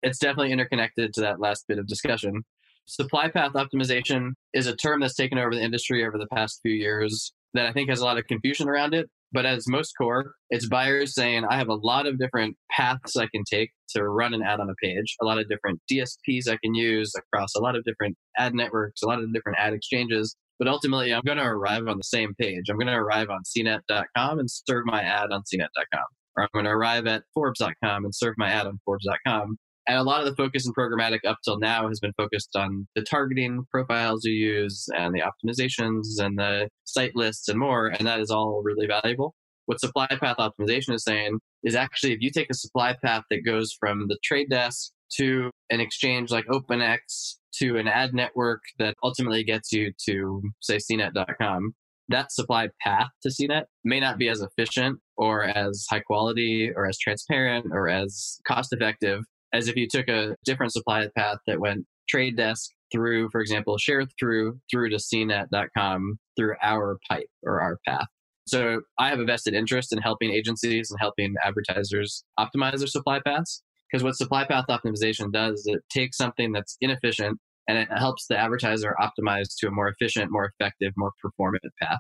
It's 0.03 0.19
definitely 0.19 0.53
interconnected 0.53 1.13
to 1.13 1.21
that 1.21 1.41
last 1.41 1.69
bit 1.69 1.79
of 1.79 1.87
discussion. 1.87 2.47
Supply 2.87 3.29
path 3.29 3.53
optimization 3.53 4.33
is 4.55 4.67
a 4.67 4.75
term 4.75 5.01
that's 5.01 5.17
taken 5.17 5.37
over 5.37 5.55
the 5.55 5.61
industry 5.61 6.03
over 6.03 6.17
the 6.17 6.29
past 6.29 6.61
few 6.63 6.73
years 6.73 7.31
that 7.53 7.67
I 7.67 7.75
think 7.75 7.91
has 7.91 8.01
a 8.01 8.07
lot 8.07 8.17
of 8.17 8.27
confusion 8.27 8.71
around 8.71 8.95
it 8.95 9.11
But 9.33 9.45
as 9.45 9.69
most 9.69 9.93
core, 9.99 10.33
it's 10.51 10.69
buyers 10.69 11.15
saying, 11.15 11.45
I 11.45 11.57
have 11.57 11.69
a 11.69 11.75
lot 11.75 12.07
of 12.07 12.19
different 12.19 12.57
paths 12.71 13.17
I 13.17 13.27
can 13.27 13.45
take 13.45 13.71
to 13.91 14.09
run 14.09 14.33
an 14.33 14.43
ad 14.43 14.61
on 14.61 14.71
a 14.71 14.75
page, 14.83 15.17
a 15.21 15.25
lot 15.25 15.39
of 15.39 15.49
different 15.49 15.81
DSPs 15.91 16.49
I 16.49 16.57
can 16.63 16.75
use 16.75 17.13
across 17.17 17.55
a 17.55 17.61
lot 17.61 17.77
of 17.77 17.85
different 17.85 18.17
ad 18.39 18.55
networks, 18.55 19.03
a 19.03 19.07
lot 19.07 19.23
of 19.23 19.33
different 19.33 19.59
ad 19.59 19.75
exchanges. 19.75 20.35
But 20.59 20.69
ultimately, 20.69 21.13
I'm 21.13 21.23
going 21.25 21.39
to 21.39 21.45
arrive 21.45 21.87
on 21.87 21.99
the 21.99 22.05
same 22.05 22.35
page. 22.35 22.65
I'm 22.69 22.79
going 22.79 22.89
to 22.89 22.95
arrive 22.95 23.29
on 23.31 23.43
cnet.com 23.45 24.39
and 24.39 24.51
serve 24.51 24.85
my 24.87 25.03
ad 25.03 25.31
on 25.31 25.43
cnet.com. 25.43 26.05
Or 26.37 26.43
I'm 26.43 26.49
going 26.53 26.65
to 26.65 26.71
arrive 26.71 27.07
at 27.07 27.23
forbes.com 27.35 28.05
and 28.05 28.15
serve 28.15 28.35
my 28.39 28.49
ad 28.49 28.67
on 28.67 28.81
forbes.com. 28.85 29.59
And 29.89 29.97
a 29.97 30.03
lot 30.03 30.21
of 30.21 30.27
the 30.27 30.37
focus 30.37 30.67
in 30.67 30.75
programmatic 30.75 31.21
up 31.27 31.39
till 31.43 31.59
now 31.59 31.89
has 31.89 31.99
been 31.99 32.13
focused 32.19 32.55
on 32.55 32.87
the 32.95 33.03
targeting 33.03 33.65
profiles 33.71 34.23
you 34.23 34.33
use 34.33 34.87
and 34.95 35.15
the 35.15 35.23
optimizations 35.23 36.23
and 36.23 36.39
the 36.39 36.69
site 36.85 37.17
lists 37.17 37.49
and 37.49 37.59
more. 37.59 37.87
And 37.87 38.07
that 38.07 38.21
is 38.21 38.31
all 38.31 38.61
really 38.63 38.87
valuable. 38.87 39.35
What 39.65 39.81
supply 39.81 40.07
path 40.09 40.37
optimization 40.37 40.95
is 40.95 41.05
saying 41.05 41.39
is 41.63 41.75
actually 41.75 42.13
if 42.13 42.21
you 42.21 42.31
take 42.31 42.51
a 42.51 42.55
supply 42.55 42.97
path 43.03 43.25
that 43.31 43.47
goes 43.47 43.75
from 43.81 44.09
the 44.09 44.19
trade 44.23 44.51
desk 44.51 44.93
to 45.17 45.51
an 45.71 45.81
exchange 45.81 46.31
like 46.31 46.45
OpenX 46.47 47.37
to 47.61 47.79
an 47.79 47.89
ad 47.89 48.13
network 48.13 48.61
that 48.79 48.95
ultimately 49.03 49.43
gets 49.43 49.73
you 49.73 49.93
to, 50.07 50.43
say, 50.61 50.77
cnet.com, 50.77 51.75
that 52.11 52.31
supply 52.31 52.69
path 52.83 53.09
to 53.23 53.31
CNET 53.31 53.65
may 53.85 54.01
not 54.01 54.19
be 54.19 54.29
as 54.29 54.43
efficient 54.43 54.99
or 55.17 55.45
as 55.45 55.87
high 55.91 56.01
quality 56.01 56.71
or 56.75 56.87
as 56.87 56.99
transparent 56.99 57.67
or 57.73 57.89
as 57.89 58.39
cost 58.47 58.73
effective 58.73 59.23
as 59.53 59.69
if 59.69 59.77
you 59.77 59.89
took 59.89 60.09
a 60.09 60.37
different 60.45 60.73
supply 60.73 61.09
path 61.17 61.39
that 61.47 61.61
went 61.61 61.87
trade 62.09 62.37
desk 62.37 62.71
through, 62.91 63.29
for 63.31 63.41
example, 63.41 63.77
share 63.79 64.05
through 64.19 64.59
through 64.71 64.91
to 64.91 64.97
cnet.com 64.97 66.19
through 66.37 66.55
our 66.63 66.99
pipe 67.09 67.29
or 67.43 67.61
our 67.61 67.79
path. 67.87 68.07
So 68.47 68.81
I 68.99 69.11
have 69.11 69.21
a 69.21 69.25
vested 69.25 69.55
interest 69.55 69.93
in 69.93 69.99
helping 69.99 70.31
agencies 70.31 70.91
and 70.91 70.99
helping 70.99 71.35
advertisers 71.45 72.25
optimize 72.41 72.79
their 72.79 72.87
supply 72.87 73.21
paths. 73.21 73.63
Because 73.91 74.03
what 74.03 74.17
supply 74.17 74.45
path 74.45 74.67
optimization 74.69 75.33
does 75.33 75.61
is 75.61 75.67
it 75.67 75.81
takes 75.91 76.17
something 76.17 76.53
that's 76.53 76.77
inefficient 76.81 77.39
and 77.69 77.79
it 77.79 77.89
helps 77.95 78.27
the 78.27 78.39
advertiser 78.39 78.95
optimize 79.01 79.49
to 79.59 79.69
a 79.69 79.71
more 79.71 79.89
efficient, 79.89 80.31
more 80.31 80.51
effective, 80.59 80.93
more 80.97 81.13
performant 81.21 81.63
path. 81.81 81.99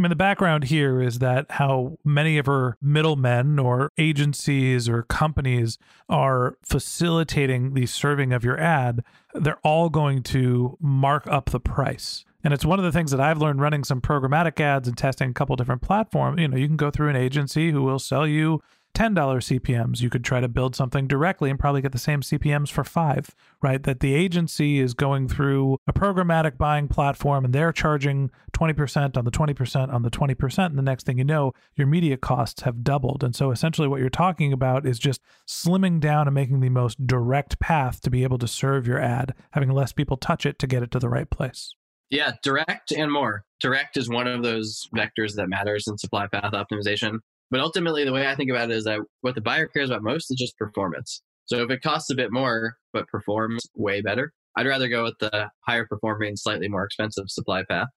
I 0.00 0.02
mean, 0.02 0.08
the 0.08 0.16
background 0.16 0.64
here 0.64 1.02
is 1.02 1.18
that 1.18 1.44
how 1.50 1.98
many 2.06 2.38
of 2.38 2.46
her 2.46 2.78
middlemen 2.80 3.58
or 3.58 3.92
agencies 3.98 4.88
or 4.88 5.02
companies 5.02 5.76
are 6.08 6.56
facilitating 6.62 7.74
the 7.74 7.84
serving 7.84 8.32
of 8.32 8.42
your 8.42 8.58
ad, 8.58 9.04
they're 9.34 9.60
all 9.62 9.90
going 9.90 10.22
to 10.22 10.78
mark 10.80 11.26
up 11.26 11.50
the 11.50 11.60
price. 11.60 12.24
And 12.42 12.54
it's 12.54 12.64
one 12.64 12.78
of 12.78 12.84
the 12.86 12.92
things 12.92 13.10
that 13.10 13.20
I've 13.20 13.42
learned 13.42 13.60
running 13.60 13.84
some 13.84 14.00
programmatic 14.00 14.58
ads 14.58 14.88
and 14.88 14.96
testing 14.96 15.28
a 15.28 15.34
couple 15.34 15.54
different 15.56 15.82
platforms. 15.82 16.40
You 16.40 16.48
know, 16.48 16.56
you 16.56 16.66
can 16.66 16.78
go 16.78 16.90
through 16.90 17.10
an 17.10 17.16
agency 17.16 17.70
who 17.70 17.82
will 17.82 17.98
sell 17.98 18.26
you 18.26 18.62
$10 18.94 19.14
CPMs. 19.14 20.00
You 20.00 20.10
could 20.10 20.24
try 20.24 20.40
to 20.40 20.48
build 20.48 20.76
something 20.76 21.06
directly 21.06 21.50
and 21.50 21.58
probably 21.58 21.80
get 21.80 21.92
the 21.92 21.98
same 21.98 22.20
CPMs 22.20 22.70
for 22.70 22.84
five, 22.84 23.34
right? 23.62 23.82
That 23.82 24.00
the 24.00 24.14
agency 24.14 24.78
is 24.78 24.94
going 24.94 25.28
through 25.28 25.78
a 25.86 25.92
programmatic 25.92 26.58
buying 26.58 26.88
platform 26.88 27.44
and 27.44 27.54
they're 27.54 27.72
charging 27.72 28.30
20% 28.52 29.16
on 29.16 29.24
the 29.24 29.30
20% 29.30 29.92
on 29.92 30.02
the 30.02 30.10
20%. 30.10 30.66
And 30.66 30.78
the 30.78 30.82
next 30.82 31.06
thing 31.06 31.18
you 31.18 31.24
know, 31.24 31.52
your 31.76 31.86
media 31.86 32.16
costs 32.16 32.62
have 32.62 32.84
doubled. 32.84 33.24
And 33.24 33.34
so 33.34 33.50
essentially 33.50 33.88
what 33.88 34.00
you're 34.00 34.10
talking 34.10 34.52
about 34.52 34.86
is 34.86 34.98
just 34.98 35.20
slimming 35.48 36.00
down 36.00 36.26
and 36.26 36.34
making 36.34 36.60
the 36.60 36.68
most 36.68 37.06
direct 37.06 37.58
path 37.60 38.00
to 38.02 38.10
be 38.10 38.22
able 38.22 38.38
to 38.38 38.48
serve 38.48 38.86
your 38.86 39.00
ad, 39.00 39.34
having 39.52 39.70
less 39.70 39.92
people 39.92 40.16
touch 40.16 40.44
it 40.44 40.58
to 40.58 40.66
get 40.66 40.82
it 40.82 40.90
to 40.90 40.98
the 40.98 41.08
right 41.08 41.30
place. 41.30 41.74
Yeah, 42.10 42.32
direct 42.42 42.90
and 42.90 43.10
more. 43.10 43.44
Direct 43.60 43.96
is 43.96 44.08
one 44.08 44.26
of 44.26 44.42
those 44.42 44.88
vectors 44.94 45.36
that 45.36 45.48
matters 45.48 45.86
in 45.86 45.96
supply 45.96 46.26
path 46.26 46.52
optimization. 46.52 47.20
But 47.50 47.60
ultimately, 47.60 48.04
the 48.04 48.12
way 48.12 48.26
I 48.26 48.34
think 48.34 48.50
about 48.50 48.70
it 48.70 48.76
is 48.76 48.84
that 48.84 49.00
what 49.22 49.34
the 49.34 49.40
buyer 49.40 49.66
cares 49.66 49.90
about 49.90 50.02
most 50.02 50.30
is 50.30 50.36
just 50.38 50.56
performance. 50.56 51.22
So 51.46 51.62
if 51.62 51.70
it 51.70 51.82
costs 51.82 52.10
a 52.10 52.14
bit 52.14 52.32
more, 52.32 52.76
but 52.92 53.08
performs 53.08 53.62
way 53.74 54.00
better, 54.02 54.32
I'd 54.56 54.66
rather 54.66 54.88
go 54.88 55.02
with 55.02 55.16
the 55.18 55.50
higher 55.66 55.86
performing, 55.86 56.36
slightly 56.36 56.68
more 56.68 56.84
expensive 56.84 57.24
supply 57.28 57.64
path. 57.68 57.88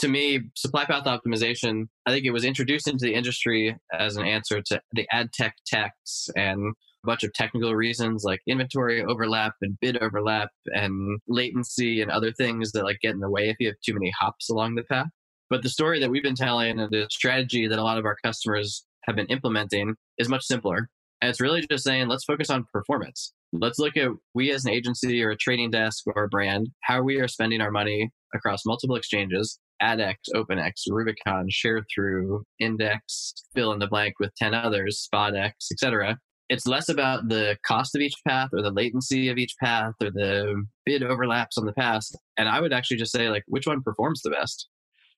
To 0.00 0.08
me, 0.08 0.40
supply 0.54 0.84
path 0.84 1.04
optimization, 1.04 1.84
I 2.04 2.10
think 2.10 2.26
it 2.26 2.32
was 2.32 2.44
introduced 2.44 2.88
into 2.88 3.04
the 3.04 3.14
industry 3.14 3.76
as 3.98 4.16
an 4.16 4.26
answer 4.26 4.60
to 4.60 4.80
the 4.92 5.06
ad 5.10 5.32
tech 5.32 5.54
techs 5.66 6.28
and 6.36 6.74
a 7.04 7.06
bunch 7.06 7.22
of 7.22 7.32
technical 7.32 7.74
reasons 7.74 8.24
like 8.24 8.40
inventory 8.46 9.02
overlap 9.02 9.54
and 9.62 9.78
bid 9.80 9.96
overlap 10.02 10.50
and 10.66 11.20
latency 11.28 12.02
and 12.02 12.10
other 12.10 12.32
things 12.32 12.72
that 12.72 12.84
like 12.84 12.98
get 13.00 13.14
in 13.14 13.20
the 13.20 13.30
way 13.30 13.48
if 13.48 13.56
you 13.58 13.68
have 13.68 13.76
too 13.84 13.94
many 13.94 14.12
hops 14.18 14.50
along 14.50 14.74
the 14.74 14.82
path. 14.82 15.06
But 15.48 15.62
the 15.62 15.68
story 15.68 16.00
that 16.00 16.10
we've 16.10 16.22
been 16.22 16.34
telling 16.34 16.80
and 16.80 16.90
the 16.90 17.06
strategy 17.10 17.68
that 17.68 17.78
a 17.78 17.84
lot 17.84 17.98
of 17.98 18.04
our 18.04 18.16
customers 18.24 18.84
have 19.06 19.16
been 19.16 19.26
implementing 19.26 19.94
is 20.18 20.28
much 20.28 20.44
simpler. 20.44 20.88
And 21.20 21.30
it's 21.30 21.40
really 21.40 21.66
just 21.70 21.84
saying, 21.84 22.08
let's 22.08 22.24
focus 22.24 22.50
on 22.50 22.66
performance. 22.72 23.32
Let's 23.52 23.78
look 23.78 23.96
at 23.96 24.10
we 24.34 24.50
as 24.52 24.64
an 24.64 24.72
agency 24.72 25.22
or 25.22 25.30
a 25.30 25.36
trading 25.36 25.70
desk 25.70 26.04
or 26.06 26.24
a 26.24 26.28
brand, 26.28 26.68
how 26.82 27.02
we 27.02 27.18
are 27.20 27.28
spending 27.28 27.60
our 27.60 27.70
money 27.70 28.10
across 28.34 28.66
multiple 28.66 28.96
exchanges, 28.96 29.58
AdX, 29.82 30.16
OpenX, 30.34 30.72
Rubicon, 30.90 31.48
Sharethrough, 31.50 32.42
Index, 32.60 33.34
fill 33.54 33.72
in 33.72 33.78
the 33.78 33.86
blank 33.86 34.14
with 34.20 34.34
10 34.36 34.52
others, 34.52 35.08
SpotX, 35.12 35.52
etc. 35.72 36.18
It's 36.48 36.66
less 36.66 36.88
about 36.88 37.28
the 37.28 37.56
cost 37.66 37.94
of 37.94 38.02
each 38.02 38.14
path 38.26 38.50
or 38.52 38.62
the 38.62 38.70
latency 38.70 39.28
of 39.28 39.38
each 39.38 39.54
path 39.62 39.94
or 40.02 40.10
the 40.10 40.64
bid 40.84 41.02
overlaps 41.02 41.58
on 41.58 41.64
the 41.64 41.72
path. 41.72 42.04
And 42.36 42.48
I 42.48 42.60
would 42.60 42.72
actually 42.72 42.98
just 42.98 43.12
say, 43.12 43.28
like, 43.30 43.44
which 43.48 43.66
one 43.66 43.82
performs 43.82 44.22
the 44.22 44.30
best? 44.30 44.68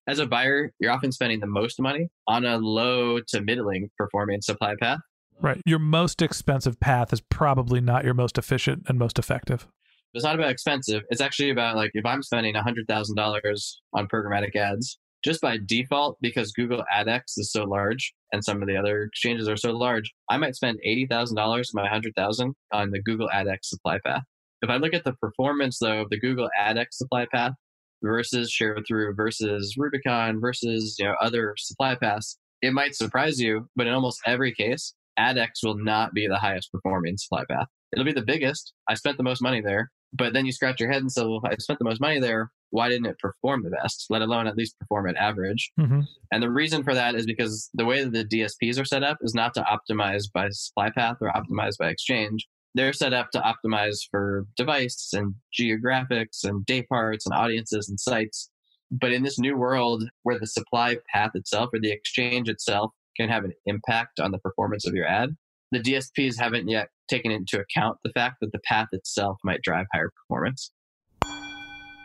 As 0.09 0.19
a 0.19 0.27
buyer, 0.27 0.73
you're 0.81 0.91
often 0.91 1.13
spending 1.13 1.39
the 1.39 1.47
most 1.47 1.81
money 1.81 2.09
on 2.27 2.47
a 2.47 2.57
low 2.57 3.21
to 3.29 3.43
middling 3.43 3.91
performing 3.99 4.41
supply 4.41 4.75
path. 4.81 5.01
Right. 5.41 5.61
Your 5.67 5.79
most 5.79 6.23
expensive 6.23 6.81
path 6.81 7.13
is 7.13 7.21
probably 7.21 7.81
not 7.81 8.05
your 8.05 8.15
most 8.15 8.39
efficient 8.39 8.85
and 8.89 8.99
most 8.99 9.19
effective. 9.19 9.69
It's 10.15 10.25
not 10.25 10.35
about 10.35 10.51
expensive. 10.51 11.03
It's 11.11 11.21
actually 11.21 11.51
about 11.51 11.77
like 11.77 11.91
if 11.93 12.07
I'm 12.07 12.23
spending 12.23 12.55
$100,000 12.55 13.73
on 13.93 14.09
programmatic 14.09 14.57
ads, 14.57 14.99
just 15.23 15.43
by 15.43 15.59
default, 15.65 16.17
because 16.23 16.53
Google 16.53 16.85
AdX 16.93 17.23
is 17.37 17.53
so 17.53 17.65
large 17.65 18.15
and 18.33 18.43
some 18.43 18.63
of 18.63 18.69
the 18.69 18.77
other 18.77 19.03
exchanges 19.03 19.49
are 19.49 19.57
so 19.57 19.73
large, 19.73 20.13
I 20.31 20.39
might 20.39 20.57
spend 20.57 20.79
$80,000 20.87 21.61
of 21.61 21.67
my 21.75 21.83
100000 21.83 22.55
on 22.73 22.91
the 22.91 23.03
Google 23.03 23.29
AdX 23.29 23.59
supply 23.65 23.99
path. 24.05 24.23
If 24.63 24.71
I 24.71 24.77
look 24.77 24.95
at 24.95 25.05
the 25.05 25.13
performance 25.13 25.79
though 25.79 26.01
of 26.01 26.11
the 26.11 26.19
Google 26.19 26.49
AdX 26.59 26.87
supply 26.93 27.27
path 27.31 27.53
versus 28.03 28.51
share 28.51 28.79
through 28.87 29.15
versus 29.15 29.75
Rubicon 29.77 30.41
versus 30.41 30.97
you 30.99 31.05
know 31.05 31.15
other 31.21 31.55
supply 31.59 31.95
paths, 31.95 32.39
it 32.63 32.73
might 32.73 32.95
surprise 32.95 33.41
you, 33.41 33.69
but 33.77 33.87
in 33.87 33.95
almost 33.95 34.21
every 34.27 34.53
case, 34.55 34.95
AdX 35.19 35.51
will 35.63 35.77
not 35.77 36.13
be 36.13 36.27
the 36.27 36.39
highest 36.39 36.73
performing 36.73 37.17
supply 37.17 37.45
path. 37.51 37.67
It'll 37.93 38.05
be 38.05 38.13
the 38.13 38.23
biggest. 38.23 38.73
I 38.89 38.95
spent 38.95 39.17
the 39.17 39.23
most 39.23 39.43
money 39.43 39.61
there, 39.61 39.91
but 40.13 40.33
then 40.33 40.47
you 40.47 40.53
scratch 40.53 40.81
your 40.81 40.91
head 40.91 41.03
and 41.03 41.11
say, 41.11 41.23
well, 41.23 41.41
I 41.45 41.55
spent 41.59 41.79
the 41.79 41.85
most 41.85 42.01
money 42.01 42.21
there. 42.21 42.51
Why 42.71 42.89
didn't 42.89 43.07
it 43.07 43.19
perform 43.19 43.63
the 43.63 43.71
best, 43.71 44.07
let 44.11 44.21
alone 44.21 44.47
at 44.47 44.57
least 44.57 44.79
perform 44.79 45.09
at 45.09 45.17
average? 45.17 45.73
Mm-hmm. 45.81 46.03
And 46.33 46.43
the 46.43 46.51
reason 46.51 46.83
for 46.83 46.95
that 46.95 47.15
is 47.15 47.25
because 47.25 47.71
the 47.73 47.87
way 47.87 48.05
that 48.05 48.13
the 48.13 48.25
DSPs 48.25 48.79
are 48.79 48.85
set 48.85 49.03
up 49.03 49.19
is 49.23 49.35
not 49.35 49.55
to 49.55 49.63
optimize 49.65 50.25
by 50.33 50.49
supply 50.51 50.91
path 50.91 51.17
or 51.23 51.33
optimize 51.33 51.79
by 51.79 51.89
exchange 51.89 52.47
they're 52.75 52.93
set 52.93 53.13
up 53.13 53.31
to 53.33 53.41
optimize 53.41 53.99
for 54.11 54.47
device 54.57 55.11
and 55.13 55.35
geographics 55.59 56.45
and 56.45 56.65
day 56.67 56.83
parts 56.83 57.27
and 57.27 57.35
audiences 57.35 57.89
and 57.89 57.99
sites. 57.99 58.51
But 58.91 59.13
in 59.13 59.23
this 59.23 59.39
new 59.39 59.57
world 59.57 60.05
where 60.23 60.39
the 60.39 60.47
supply 60.47 60.97
path 61.13 61.33
itself 61.35 61.71
or 61.73 61.81
the 61.81 61.91
exchange 61.91 62.49
itself 62.49 62.93
can 63.17 63.29
have 63.29 63.45
an 63.45 63.53
impact 63.67 64.21
on 64.21 64.31
the 64.31 64.39
performance 64.39 64.87
of 64.87 64.95
your 64.95 65.07
ad, 65.07 65.37
the 65.73 65.81
DSPs 65.81 66.39
haven't 66.39 66.69
yet 66.69 66.89
taken 67.09 67.31
into 67.31 67.61
account 67.61 67.99
the 68.03 68.13
fact 68.13 68.37
that 68.41 68.53
the 68.53 68.61
path 68.61 68.89
itself 68.93 69.39
might 69.45 69.63
drive 69.63 69.87
higher 69.93 70.11
performance. 70.11 70.71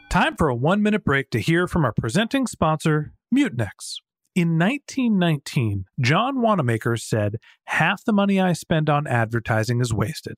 Time 0.10 0.36
for 0.36 0.50
a 0.50 0.56
one 0.56 0.82
minute 0.84 1.04
break 1.04 1.30
to 1.32 1.40
hear 1.40 1.68
from 1.68 1.86
our 1.86 1.94
presenting 1.94 2.46
sponsor, 2.46 3.14
Mutinex. 3.34 4.00
In 4.36 4.58
1919, 4.58 5.86
John 6.02 6.42
Wanamaker 6.42 6.98
said, 6.98 7.38
Half 7.66 8.04
the 8.04 8.14
money 8.14 8.40
I 8.40 8.54
spend 8.54 8.90
on 8.90 9.08
advertising 9.08 9.80
is 9.80 9.94
wasted. 9.94 10.38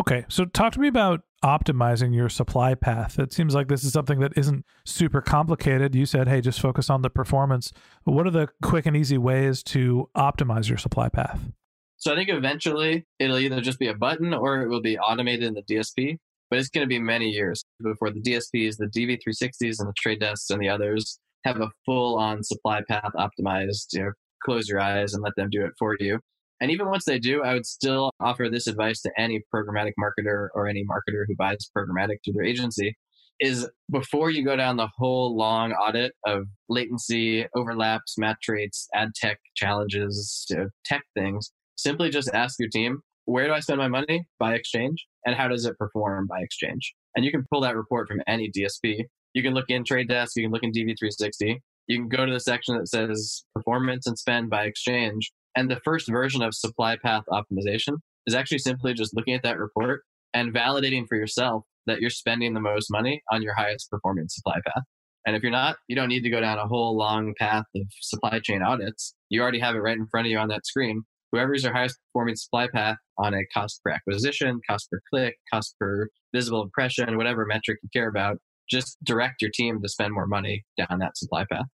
Okay, 0.00 0.24
so 0.30 0.46
talk 0.46 0.72
to 0.72 0.80
me 0.80 0.88
about 0.88 1.20
optimizing 1.44 2.14
your 2.14 2.30
supply 2.30 2.74
path. 2.74 3.18
It 3.18 3.34
seems 3.34 3.54
like 3.54 3.68
this 3.68 3.84
is 3.84 3.92
something 3.92 4.18
that 4.20 4.32
isn't 4.34 4.64
super 4.86 5.20
complicated. 5.20 5.94
You 5.94 6.06
said, 6.06 6.26
hey, 6.26 6.40
just 6.40 6.58
focus 6.58 6.88
on 6.88 7.02
the 7.02 7.10
performance. 7.10 7.70
What 8.04 8.26
are 8.26 8.30
the 8.30 8.48
quick 8.62 8.86
and 8.86 8.96
easy 8.96 9.18
ways 9.18 9.62
to 9.64 10.08
optimize 10.16 10.70
your 10.70 10.78
supply 10.78 11.10
path? 11.10 11.50
So 11.98 12.14
I 12.14 12.16
think 12.16 12.30
eventually 12.30 13.04
it'll 13.18 13.36
either 13.36 13.60
just 13.60 13.78
be 13.78 13.88
a 13.88 13.94
button 13.94 14.32
or 14.32 14.62
it 14.62 14.68
will 14.68 14.80
be 14.80 14.98
automated 14.98 15.44
in 15.44 15.52
the 15.52 15.62
DSP, 15.62 16.16
but 16.48 16.58
it's 16.58 16.70
going 16.70 16.84
to 16.84 16.88
be 16.88 16.98
many 16.98 17.28
years 17.28 17.62
before 17.82 18.10
the 18.10 18.22
DSPs, 18.22 18.78
the 18.78 18.86
DV360s, 18.86 19.80
and 19.80 19.88
the 19.88 19.94
trade 19.98 20.20
desks 20.20 20.48
and 20.48 20.62
the 20.62 20.70
others 20.70 21.18
have 21.44 21.60
a 21.60 21.68
full 21.84 22.18
on 22.18 22.42
supply 22.42 22.80
path 22.88 23.12
optimized. 23.16 23.88
You 23.92 24.04
know, 24.04 24.12
close 24.42 24.66
your 24.66 24.80
eyes 24.80 25.12
and 25.12 25.22
let 25.22 25.36
them 25.36 25.50
do 25.50 25.62
it 25.62 25.72
for 25.78 25.94
you. 26.00 26.20
And 26.60 26.70
even 26.70 26.88
once 26.88 27.04
they 27.04 27.18
do, 27.18 27.42
I 27.42 27.54
would 27.54 27.66
still 27.66 28.10
offer 28.20 28.48
this 28.50 28.66
advice 28.66 29.00
to 29.02 29.10
any 29.16 29.42
programmatic 29.54 29.92
marketer 29.98 30.48
or 30.54 30.68
any 30.68 30.84
marketer 30.84 31.24
who 31.26 31.34
buys 31.36 31.70
programmatic 31.76 32.16
to 32.24 32.32
their 32.32 32.44
agency 32.44 32.94
is 33.40 33.66
before 33.90 34.30
you 34.30 34.44
go 34.44 34.54
down 34.54 34.76
the 34.76 34.90
whole 34.98 35.34
long 35.36 35.72
audit 35.72 36.12
of 36.26 36.44
latency, 36.68 37.46
overlaps, 37.56 38.18
match 38.18 38.46
rates, 38.48 38.86
ad 38.94 39.14
tech 39.14 39.38
challenges, 39.56 40.46
uh, 40.56 40.64
tech 40.84 41.02
things, 41.14 41.50
simply 41.76 42.10
just 42.10 42.30
ask 42.34 42.56
your 42.58 42.68
team, 42.68 43.00
where 43.24 43.46
do 43.46 43.54
I 43.54 43.60
spend 43.60 43.78
my 43.78 43.88
money 43.88 44.26
by 44.38 44.54
exchange? 44.54 45.06
And 45.24 45.34
how 45.34 45.48
does 45.48 45.64
it 45.64 45.78
perform 45.78 46.26
by 46.26 46.40
exchange? 46.40 46.94
And 47.16 47.24
you 47.24 47.30
can 47.30 47.44
pull 47.50 47.62
that 47.62 47.76
report 47.76 48.08
from 48.08 48.20
any 48.26 48.50
DSP. 48.50 49.04
You 49.32 49.42
can 49.42 49.54
look 49.54 49.66
in 49.68 49.84
Trade 49.84 50.08
Desk, 50.08 50.36
you 50.36 50.44
can 50.44 50.52
look 50.52 50.62
in 50.62 50.72
DV360. 50.72 51.56
You 51.86 51.98
can 51.98 52.08
go 52.08 52.24
to 52.24 52.32
the 52.32 52.40
section 52.40 52.76
that 52.76 52.88
says 52.88 53.44
performance 53.54 54.06
and 54.06 54.18
spend 54.18 54.50
by 54.50 54.64
exchange 54.64 55.32
and 55.56 55.70
the 55.70 55.80
first 55.84 56.08
version 56.08 56.42
of 56.42 56.54
supply 56.54 56.96
path 56.96 57.24
optimization 57.30 57.94
is 58.26 58.34
actually 58.34 58.58
simply 58.58 58.94
just 58.94 59.14
looking 59.16 59.34
at 59.34 59.42
that 59.42 59.58
report 59.58 60.02
and 60.34 60.54
validating 60.54 61.06
for 61.08 61.16
yourself 61.16 61.64
that 61.86 62.00
you're 62.00 62.10
spending 62.10 62.54
the 62.54 62.60
most 62.60 62.88
money 62.90 63.22
on 63.32 63.42
your 63.42 63.54
highest 63.54 63.90
performing 63.90 64.28
supply 64.28 64.58
path. 64.66 64.84
And 65.26 65.36
if 65.36 65.42
you're 65.42 65.52
not, 65.52 65.76
you 65.88 65.96
don't 65.96 66.08
need 66.08 66.22
to 66.22 66.30
go 66.30 66.40
down 66.40 66.58
a 66.58 66.66
whole 66.66 66.96
long 66.96 67.34
path 67.38 67.64
of 67.74 67.82
supply 68.00 68.40
chain 68.42 68.62
audits. 68.62 69.14
You 69.28 69.42
already 69.42 69.60
have 69.60 69.74
it 69.74 69.80
right 69.80 69.96
in 69.96 70.06
front 70.06 70.26
of 70.26 70.30
you 70.30 70.38
on 70.38 70.48
that 70.48 70.66
screen. 70.66 71.02
Whoever's 71.32 71.62
your 71.62 71.72
highest 71.72 71.98
performing 72.08 72.36
supply 72.36 72.68
path 72.72 72.96
on 73.18 73.34
a 73.34 73.44
cost 73.54 73.80
per 73.84 73.92
acquisition, 73.92 74.60
cost 74.68 74.90
per 74.90 75.00
click, 75.12 75.36
cost 75.52 75.76
per 75.78 76.08
visible 76.34 76.62
impression, 76.62 77.16
whatever 77.16 77.44
metric 77.46 77.78
you 77.82 77.88
care 77.92 78.08
about, 78.08 78.38
just 78.68 78.96
direct 79.04 79.42
your 79.42 79.50
team 79.52 79.80
to 79.82 79.88
spend 79.88 80.12
more 80.12 80.26
money 80.26 80.64
down 80.76 80.98
that 81.00 81.16
supply 81.16 81.44
path. 81.50 81.66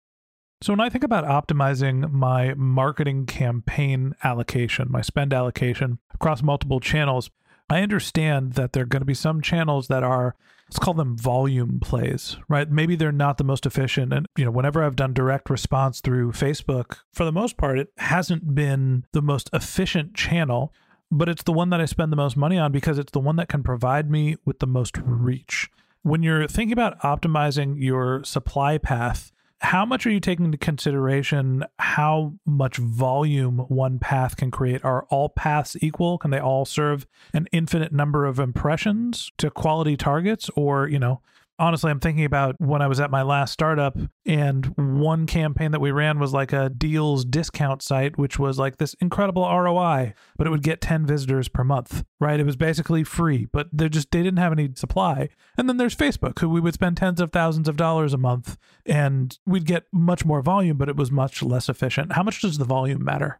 So 0.65 0.73
when 0.73 0.79
I 0.79 0.89
think 0.89 1.03
about 1.03 1.25
optimizing 1.25 2.11
my 2.11 2.55
marketing 2.55 3.27
campaign 3.27 4.15
allocation, 4.23 4.87
my 4.89 5.01
spend 5.01 5.31
allocation 5.31 5.99
across 6.11 6.41
multiple 6.41 6.79
channels, 6.79 7.29
I 7.69 7.83
understand 7.83 8.53
that 8.53 8.73
there 8.73 8.81
are 8.81 8.87
going 8.87 9.01
to 9.01 9.05
be 9.05 9.13
some 9.13 9.43
channels 9.43 9.89
that 9.89 10.01
are 10.01 10.35
let's 10.67 10.79
call 10.79 10.95
them 10.95 11.15
volume 11.15 11.79
plays, 11.79 12.37
right? 12.49 12.67
Maybe 12.67 12.95
they're 12.95 13.11
not 13.11 13.37
the 13.37 13.43
most 13.43 13.67
efficient 13.67 14.11
and 14.11 14.25
you 14.35 14.45
know, 14.45 14.49
whenever 14.49 14.83
I've 14.83 14.95
done 14.95 15.13
direct 15.13 15.51
response 15.51 16.01
through 16.01 16.31
Facebook, 16.31 16.97
for 17.13 17.25
the 17.25 17.31
most 17.31 17.57
part 17.57 17.77
it 17.77 17.89
hasn't 17.97 18.55
been 18.55 19.05
the 19.11 19.21
most 19.21 19.51
efficient 19.53 20.15
channel, 20.15 20.73
but 21.11 21.29
it's 21.29 21.43
the 21.43 21.53
one 21.53 21.69
that 21.69 21.81
I 21.81 21.85
spend 21.85 22.11
the 22.11 22.17
most 22.17 22.35
money 22.35 22.57
on 22.57 22.71
because 22.71 22.97
it's 22.97 23.11
the 23.11 23.19
one 23.19 23.35
that 23.35 23.49
can 23.49 23.61
provide 23.61 24.09
me 24.09 24.37
with 24.45 24.57
the 24.57 24.65
most 24.65 24.97
reach. 24.97 25.69
When 26.01 26.23
you're 26.23 26.47
thinking 26.47 26.73
about 26.73 26.99
optimizing 27.01 27.75
your 27.77 28.23
supply 28.23 28.79
path, 28.79 29.31
how 29.59 29.85
much 29.85 30.05
are 30.05 30.11
you 30.11 30.19
taking 30.19 30.45
into 30.45 30.57
consideration 30.57 31.63
how 31.79 32.33
much 32.45 32.77
volume 32.77 33.59
one 33.69 33.99
path 33.99 34.37
can 34.37 34.51
create? 34.51 34.83
Are 34.83 35.05
all 35.09 35.29
paths 35.29 35.77
equal? 35.81 36.17
Can 36.17 36.31
they 36.31 36.39
all 36.39 36.65
serve 36.65 37.07
an 37.33 37.47
infinite 37.51 37.91
number 37.91 38.25
of 38.25 38.39
impressions 38.39 39.31
to 39.37 39.49
quality 39.49 39.95
targets? 39.95 40.49
Or, 40.55 40.87
you 40.87 40.99
know, 40.99 41.21
honestly, 41.59 41.91
I'm 41.91 41.99
thinking 41.99 42.25
about 42.25 42.55
when 42.59 42.81
I 42.81 42.87
was 42.87 42.99
at 42.99 43.11
my 43.11 43.21
last 43.21 43.53
startup, 43.53 43.97
and 44.25 44.65
one 44.77 45.25
campaign 45.25 45.71
that 45.71 45.81
we 45.81 45.91
ran 45.91 46.19
was 46.19 46.33
like 46.33 46.53
a 46.53 46.69
deals 46.69 47.25
discount 47.25 47.81
site, 47.81 48.17
which 48.17 48.37
was 48.37 48.59
like 48.59 48.77
this 48.77 48.95
incredible 48.95 49.43
ROI, 49.43 50.13
but 50.37 50.47
it 50.47 50.49
would 50.49 50.63
get 50.63 50.81
10 50.81 51.05
visitors 51.05 51.47
per 51.47 51.63
month, 51.63 52.03
right? 52.19 52.39
It 52.39 52.45
was 52.45 52.55
basically 52.55 53.03
free, 53.03 53.47
but 53.51 53.67
they 53.71 53.89
just 53.89 54.11
they 54.11 54.23
didn't 54.23 54.39
have 54.39 54.51
any 54.51 54.69
supply. 54.75 55.29
And 55.57 55.69
then 55.69 55.77
there's 55.77 55.95
Facebook, 55.95 56.39
who 56.39 56.49
we 56.49 56.61
would 56.61 56.73
spend 56.73 56.97
tens 56.97 57.21
of 57.21 57.31
thousands 57.31 57.67
of 57.67 57.77
dollars 57.77 58.13
a 58.13 58.17
month, 58.17 58.57
and 58.85 59.37
we'd 59.45 59.65
get 59.65 59.85
much 59.91 60.25
more 60.25 60.41
volume, 60.41 60.77
but 60.77 60.89
it 60.89 60.95
was 60.95 61.11
much 61.11 61.41
less 61.41 61.69
efficient. 61.69 62.13
How 62.13 62.23
much 62.23 62.41
does 62.41 62.57
the 62.57 62.65
volume 62.65 63.03
matter? 63.03 63.39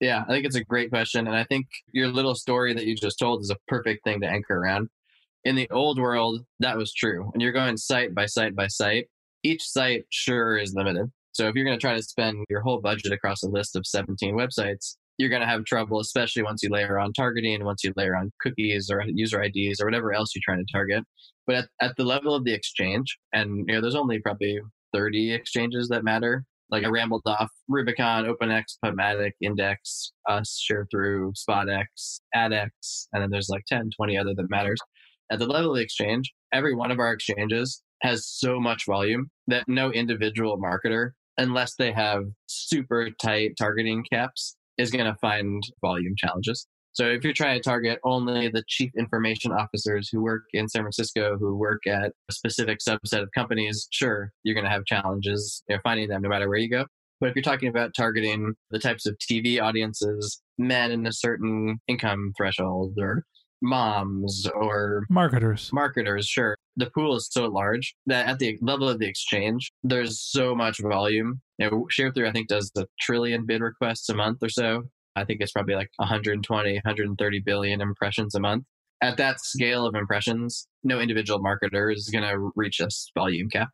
Yeah, 0.00 0.24
I 0.26 0.32
think 0.32 0.46
it's 0.46 0.56
a 0.56 0.64
great 0.64 0.88
question. 0.88 1.26
And 1.26 1.36
I 1.36 1.44
think 1.44 1.66
your 1.92 2.08
little 2.08 2.34
story 2.34 2.72
that 2.72 2.86
you 2.86 2.96
just 2.96 3.18
told 3.18 3.42
is 3.42 3.50
a 3.50 3.56
perfect 3.68 4.02
thing 4.02 4.22
to 4.22 4.26
anchor 4.26 4.56
around 4.56 4.88
in 5.44 5.56
the 5.56 5.68
old 5.70 5.98
world, 5.98 6.44
that 6.60 6.76
was 6.76 6.92
true. 6.92 7.30
And 7.32 7.42
you're 7.42 7.52
going 7.52 7.76
site 7.76 8.14
by 8.14 8.26
site 8.26 8.54
by 8.54 8.66
site, 8.66 9.06
each 9.42 9.62
site 9.62 10.04
sure 10.10 10.58
is 10.58 10.74
limited. 10.74 11.10
So 11.32 11.48
if 11.48 11.54
you're 11.54 11.64
going 11.64 11.78
to 11.78 11.80
try 11.80 11.94
to 11.94 12.02
spend 12.02 12.44
your 12.50 12.60
whole 12.60 12.80
budget 12.80 13.12
across 13.12 13.42
a 13.42 13.48
list 13.48 13.76
of 13.76 13.86
17 13.86 14.34
websites, 14.34 14.96
you're 15.16 15.28
going 15.28 15.42
to 15.42 15.46
have 15.46 15.64
trouble, 15.64 16.00
especially 16.00 16.42
once 16.42 16.62
you 16.62 16.70
layer 16.70 16.98
on 16.98 17.12
targeting, 17.12 17.64
once 17.64 17.84
you 17.84 17.92
layer 17.96 18.16
on 18.16 18.32
cookies 18.40 18.90
or 18.90 19.02
user 19.06 19.42
IDs 19.42 19.80
or 19.80 19.84
whatever 19.84 20.12
else 20.12 20.34
you're 20.34 20.42
trying 20.44 20.64
to 20.64 20.72
target. 20.72 21.04
But 21.46 21.56
at, 21.56 21.68
at 21.80 21.96
the 21.96 22.04
level 22.04 22.34
of 22.34 22.44
the 22.44 22.54
exchange, 22.54 23.18
and 23.32 23.64
you 23.68 23.74
know, 23.74 23.80
there's 23.80 23.94
only 23.94 24.18
probably 24.18 24.60
30 24.94 25.32
exchanges 25.32 25.88
that 25.88 26.04
matter. 26.04 26.44
Like 26.70 26.84
I 26.84 26.88
rambled 26.88 27.22
off 27.26 27.50
Rubicon, 27.68 28.26
OpenX, 28.26 28.76
PubMatic, 28.84 29.32
Index, 29.40 30.12
Us, 30.28 30.64
Sharethrough, 30.70 31.34
SpotX, 31.36 32.20
AdX, 32.34 33.06
and 33.12 33.22
then 33.22 33.30
there's 33.30 33.48
like 33.48 33.64
10, 33.66 33.90
20 33.96 34.16
other 34.16 34.34
that 34.34 34.50
matters 34.50 34.78
at 35.30 35.38
the 35.38 35.46
level 35.46 35.70
of 35.70 35.76
the 35.76 35.82
exchange, 35.82 36.32
every 36.52 36.74
one 36.74 36.90
of 36.90 36.98
our 36.98 37.12
exchanges 37.12 37.82
has 38.02 38.26
so 38.26 38.58
much 38.58 38.86
volume 38.86 39.30
that 39.46 39.68
no 39.68 39.92
individual 39.92 40.58
marketer, 40.58 41.10
unless 41.38 41.74
they 41.76 41.92
have 41.92 42.24
super 42.46 43.10
tight 43.22 43.52
targeting 43.58 44.04
caps, 44.10 44.56
is 44.78 44.90
going 44.90 45.04
to 45.04 45.16
find 45.20 45.62
volume 45.80 46.14
challenges. 46.16 46.66
So 46.92 47.06
if 47.06 47.22
you're 47.22 47.32
trying 47.32 47.56
to 47.56 47.62
target 47.62 48.00
only 48.02 48.48
the 48.48 48.64
chief 48.66 48.90
information 48.98 49.52
officers 49.52 50.08
who 50.10 50.22
work 50.22 50.42
in 50.52 50.68
San 50.68 50.82
Francisco, 50.82 51.36
who 51.38 51.56
work 51.56 51.86
at 51.86 52.12
a 52.28 52.32
specific 52.32 52.80
subset 52.80 53.22
of 53.22 53.30
companies, 53.32 53.86
sure, 53.90 54.32
you're 54.42 54.54
going 54.54 54.64
to 54.64 54.70
have 54.70 54.84
challenges 54.86 55.62
you 55.68 55.76
know, 55.76 55.80
finding 55.84 56.08
them 56.08 56.22
no 56.22 56.28
matter 56.28 56.48
where 56.48 56.58
you 56.58 56.68
go. 56.68 56.86
But 57.20 57.28
if 57.28 57.36
you're 57.36 57.42
talking 57.42 57.68
about 57.68 57.94
targeting 57.94 58.54
the 58.70 58.78
types 58.78 59.06
of 59.06 59.16
TV 59.18 59.62
audiences, 59.62 60.40
men 60.58 60.90
in 60.90 61.06
a 61.06 61.12
certain 61.12 61.78
income 61.86 62.32
threshold 62.36 62.94
or 62.98 63.24
moms 63.62 64.46
or 64.54 65.04
marketers. 65.10 65.70
Marketers, 65.72 66.26
sure. 66.26 66.56
The 66.76 66.90
pool 66.90 67.16
is 67.16 67.28
so 67.30 67.46
large 67.46 67.94
that 68.06 68.26
at 68.26 68.38
the 68.38 68.58
level 68.60 68.88
of 68.88 68.98
the 68.98 69.08
exchange, 69.08 69.70
there's 69.82 70.20
so 70.20 70.54
much 70.54 70.78
volume. 70.80 71.40
You 71.58 71.70
know, 71.70 71.86
Sharethrough, 71.90 72.28
I 72.28 72.32
think, 72.32 72.48
does 72.48 72.70
a 72.76 72.86
trillion 73.00 73.44
bid 73.46 73.60
requests 73.60 74.08
a 74.08 74.14
month 74.14 74.42
or 74.42 74.48
so. 74.48 74.84
I 75.16 75.24
think 75.24 75.40
it's 75.40 75.52
probably 75.52 75.74
like 75.74 75.90
120, 75.96 76.74
130 76.74 77.40
billion 77.40 77.80
impressions 77.80 78.34
a 78.34 78.40
month. 78.40 78.64
At 79.02 79.16
that 79.16 79.40
scale 79.40 79.86
of 79.86 79.94
impressions, 79.94 80.68
no 80.84 81.00
individual 81.00 81.42
marketer 81.42 81.94
is 81.94 82.10
going 82.12 82.28
to 82.28 82.50
reach 82.54 82.78
this 82.78 83.10
volume 83.16 83.48
cap. 83.48 83.68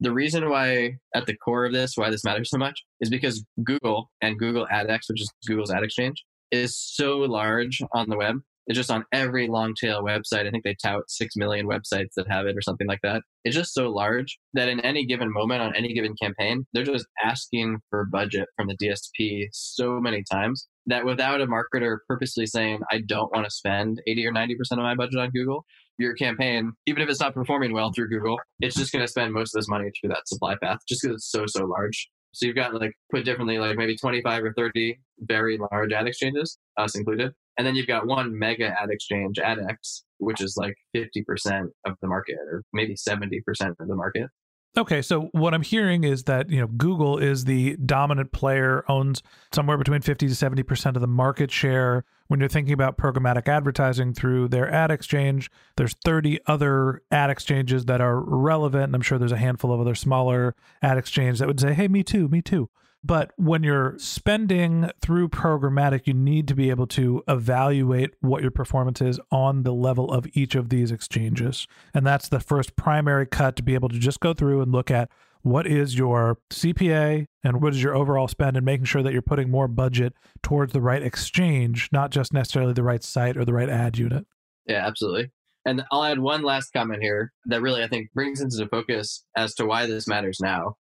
The 0.00 0.12
reason 0.12 0.48
why, 0.48 0.92
at 1.14 1.26
the 1.26 1.36
core 1.36 1.64
of 1.64 1.72
this, 1.72 1.96
why 1.96 2.10
this 2.10 2.22
matters 2.22 2.50
so 2.50 2.58
much 2.58 2.84
is 3.00 3.10
because 3.10 3.44
Google 3.64 4.10
and 4.20 4.38
Google 4.38 4.66
AdX, 4.70 5.08
which 5.08 5.22
is 5.22 5.32
Google's 5.46 5.72
ad 5.72 5.82
exchange, 5.82 6.24
is 6.52 6.78
so 6.78 7.18
large 7.18 7.82
on 7.92 8.08
the 8.08 8.16
web 8.16 8.36
It's 8.68 8.76
just 8.76 8.90
on 8.90 9.04
every 9.12 9.48
long 9.48 9.74
tail 9.74 10.02
website. 10.02 10.46
I 10.46 10.50
think 10.50 10.62
they 10.62 10.76
tout 10.82 11.02
6 11.08 11.36
million 11.36 11.66
websites 11.66 12.12
that 12.16 12.30
have 12.30 12.46
it 12.46 12.56
or 12.56 12.60
something 12.60 12.86
like 12.86 13.00
that. 13.02 13.22
It's 13.44 13.56
just 13.56 13.72
so 13.72 13.90
large 13.90 14.38
that 14.52 14.68
in 14.68 14.78
any 14.80 15.06
given 15.06 15.32
moment 15.32 15.62
on 15.62 15.74
any 15.74 15.94
given 15.94 16.14
campaign, 16.20 16.66
they're 16.72 16.84
just 16.84 17.06
asking 17.24 17.78
for 17.88 18.04
budget 18.04 18.46
from 18.56 18.68
the 18.68 18.76
DSP 18.76 19.46
so 19.52 19.98
many 19.98 20.22
times 20.30 20.68
that 20.86 21.06
without 21.06 21.40
a 21.40 21.46
marketer 21.46 21.98
purposely 22.06 22.44
saying, 22.44 22.80
I 22.92 23.00
don't 23.06 23.32
want 23.32 23.46
to 23.46 23.50
spend 23.50 24.02
80 24.06 24.26
or 24.26 24.32
90% 24.32 24.50
of 24.72 24.78
my 24.78 24.94
budget 24.94 25.18
on 25.18 25.30
Google, 25.30 25.64
your 25.98 26.14
campaign, 26.14 26.72
even 26.86 27.02
if 27.02 27.08
it's 27.08 27.20
not 27.20 27.34
performing 27.34 27.72
well 27.72 27.92
through 27.92 28.08
Google, 28.10 28.38
it's 28.60 28.76
just 28.76 28.92
going 28.92 29.04
to 29.04 29.08
spend 29.08 29.32
most 29.32 29.54
of 29.54 29.60
this 29.60 29.68
money 29.68 29.90
through 29.98 30.10
that 30.10 30.28
supply 30.28 30.56
path 30.62 30.78
just 30.88 31.02
because 31.02 31.16
it's 31.16 31.30
so, 31.30 31.44
so 31.46 31.64
large. 31.64 32.08
So 32.32 32.46
you've 32.46 32.56
got 32.56 32.74
like 32.74 32.92
put 33.10 33.24
differently, 33.24 33.58
like 33.58 33.76
maybe 33.76 33.96
25 33.96 34.44
or 34.44 34.52
30 34.52 34.98
very 35.20 35.58
large 35.58 35.92
ad 35.92 36.06
exchanges, 36.06 36.58
us 36.76 36.94
included. 36.94 37.32
And 37.58 37.66
then 37.66 37.74
you've 37.74 37.88
got 37.88 38.06
one 38.06 38.38
mega 38.38 38.68
ad 38.80 38.90
exchange, 38.90 39.36
AdX, 39.36 40.02
which 40.18 40.40
is 40.40 40.56
like 40.56 40.76
50% 40.96 41.66
of 41.84 41.96
the 42.00 42.06
market 42.06 42.36
or 42.50 42.62
maybe 42.72 42.94
70% 42.94 43.40
of 43.80 43.88
the 43.88 43.96
market. 43.96 44.30
Okay, 44.76 45.02
so 45.02 45.28
what 45.32 45.54
I'm 45.54 45.62
hearing 45.62 46.04
is 46.04 46.24
that 46.24 46.50
you 46.50 46.60
know 46.60 46.68
Google 46.68 47.18
is 47.18 47.46
the 47.46 47.76
dominant 47.78 48.30
player, 48.30 48.84
owns 48.88 49.22
somewhere 49.52 49.76
between 49.76 50.02
50 50.02 50.28
to 50.28 50.34
70 50.34 50.62
percent 50.62 50.96
of 50.96 51.00
the 51.00 51.08
market 51.08 51.50
share. 51.50 52.04
When 52.28 52.38
you're 52.38 52.48
thinking 52.48 52.74
about 52.74 52.98
programmatic 52.98 53.48
advertising 53.48 54.12
through 54.12 54.48
their 54.48 54.70
ad 54.70 54.90
exchange, 54.90 55.50
there's 55.76 55.96
30 56.04 56.40
other 56.46 57.02
ad 57.10 57.30
exchanges 57.30 57.86
that 57.86 58.00
are 58.00 58.20
relevant, 58.20 58.84
and 58.84 58.94
I'm 58.94 59.00
sure 59.00 59.18
there's 59.18 59.32
a 59.32 59.38
handful 59.38 59.72
of 59.72 59.80
other 59.80 59.94
smaller 59.94 60.54
ad 60.82 60.98
exchanges 60.98 61.40
that 61.40 61.48
would 61.48 61.58
say, 61.58 61.72
"Hey, 61.72 61.88
me 61.88 62.04
too, 62.04 62.28
me 62.28 62.42
too." 62.42 62.68
But 63.04 63.32
when 63.36 63.62
you're 63.62 63.94
spending 63.98 64.90
through 65.00 65.28
programmatic, 65.28 66.06
you 66.06 66.14
need 66.14 66.48
to 66.48 66.54
be 66.54 66.68
able 66.70 66.86
to 66.88 67.22
evaluate 67.28 68.14
what 68.20 68.42
your 68.42 68.50
performance 68.50 69.00
is 69.00 69.20
on 69.30 69.62
the 69.62 69.72
level 69.72 70.12
of 70.12 70.26
each 70.34 70.54
of 70.54 70.68
these 70.68 70.90
exchanges. 70.90 71.66
And 71.94 72.04
that's 72.04 72.28
the 72.28 72.40
first 72.40 72.74
primary 72.74 73.26
cut 73.26 73.56
to 73.56 73.62
be 73.62 73.74
able 73.74 73.88
to 73.88 73.98
just 73.98 74.20
go 74.20 74.34
through 74.34 74.62
and 74.62 74.72
look 74.72 74.90
at 74.90 75.10
what 75.42 75.66
is 75.66 75.96
your 75.96 76.38
CPA 76.50 77.26
and 77.44 77.62
what 77.62 77.72
is 77.72 77.82
your 77.82 77.94
overall 77.94 78.26
spend 78.26 78.56
and 78.56 78.66
making 78.66 78.86
sure 78.86 79.02
that 79.02 79.12
you're 79.12 79.22
putting 79.22 79.48
more 79.48 79.68
budget 79.68 80.12
towards 80.42 80.72
the 80.72 80.80
right 80.80 81.02
exchange, 81.02 81.88
not 81.92 82.10
just 82.10 82.32
necessarily 82.32 82.72
the 82.72 82.82
right 82.82 83.04
site 83.04 83.36
or 83.36 83.44
the 83.44 83.52
right 83.52 83.68
ad 83.68 83.96
unit. 83.96 84.26
Yeah, 84.66 84.84
absolutely. 84.86 85.30
And 85.64 85.84
I'll 85.92 86.04
add 86.04 86.18
one 86.18 86.42
last 86.42 86.72
comment 86.72 87.02
here 87.02 87.32
that 87.46 87.62
really 87.62 87.82
I 87.82 87.88
think 87.88 88.12
brings 88.12 88.40
into 88.40 88.66
focus 88.68 89.24
as 89.36 89.54
to 89.54 89.66
why 89.66 89.86
this 89.86 90.08
matters 90.08 90.38
now 90.40 90.76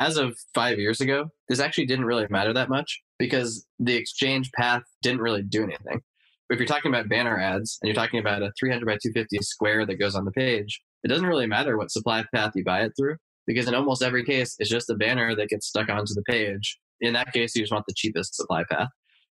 as 0.00 0.16
of 0.16 0.36
five 0.54 0.78
years 0.78 1.00
ago, 1.00 1.28
this 1.48 1.60
actually 1.60 1.86
didn't 1.86 2.04
really 2.04 2.26
matter 2.30 2.52
that 2.52 2.68
much 2.68 3.02
because 3.18 3.66
the 3.78 3.94
exchange 3.94 4.50
path 4.52 4.82
didn't 5.02 5.20
really 5.20 5.42
do 5.42 5.62
anything. 5.62 6.00
But 6.48 6.54
if 6.54 6.58
you're 6.58 6.66
talking 6.66 6.92
about 6.92 7.08
banner 7.08 7.38
ads 7.38 7.78
and 7.80 7.88
you're 7.88 7.94
talking 7.94 8.20
about 8.20 8.42
a 8.42 8.52
300 8.58 8.84
by 8.84 8.98
250 9.02 9.38
square 9.38 9.86
that 9.86 10.00
goes 10.00 10.14
on 10.14 10.24
the 10.24 10.32
page, 10.32 10.80
it 11.02 11.08
doesn't 11.08 11.26
really 11.26 11.46
matter 11.46 11.76
what 11.78 11.90
supply 11.90 12.24
path 12.34 12.52
you 12.54 12.64
buy 12.64 12.82
it 12.82 12.92
through 12.98 13.16
because 13.46 13.68
in 13.68 13.74
almost 13.74 14.02
every 14.02 14.24
case, 14.24 14.56
it's 14.58 14.70
just 14.70 14.90
a 14.90 14.94
banner 14.94 15.34
that 15.36 15.48
gets 15.48 15.66
stuck 15.66 15.88
onto 15.88 16.14
the 16.14 16.22
page. 16.22 16.78
In 17.00 17.12
that 17.14 17.32
case, 17.32 17.54
you 17.54 17.62
just 17.62 17.72
want 17.72 17.84
the 17.86 17.94
cheapest 17.94 18.34
supply 18.34 18.64
path. 18.70 18.88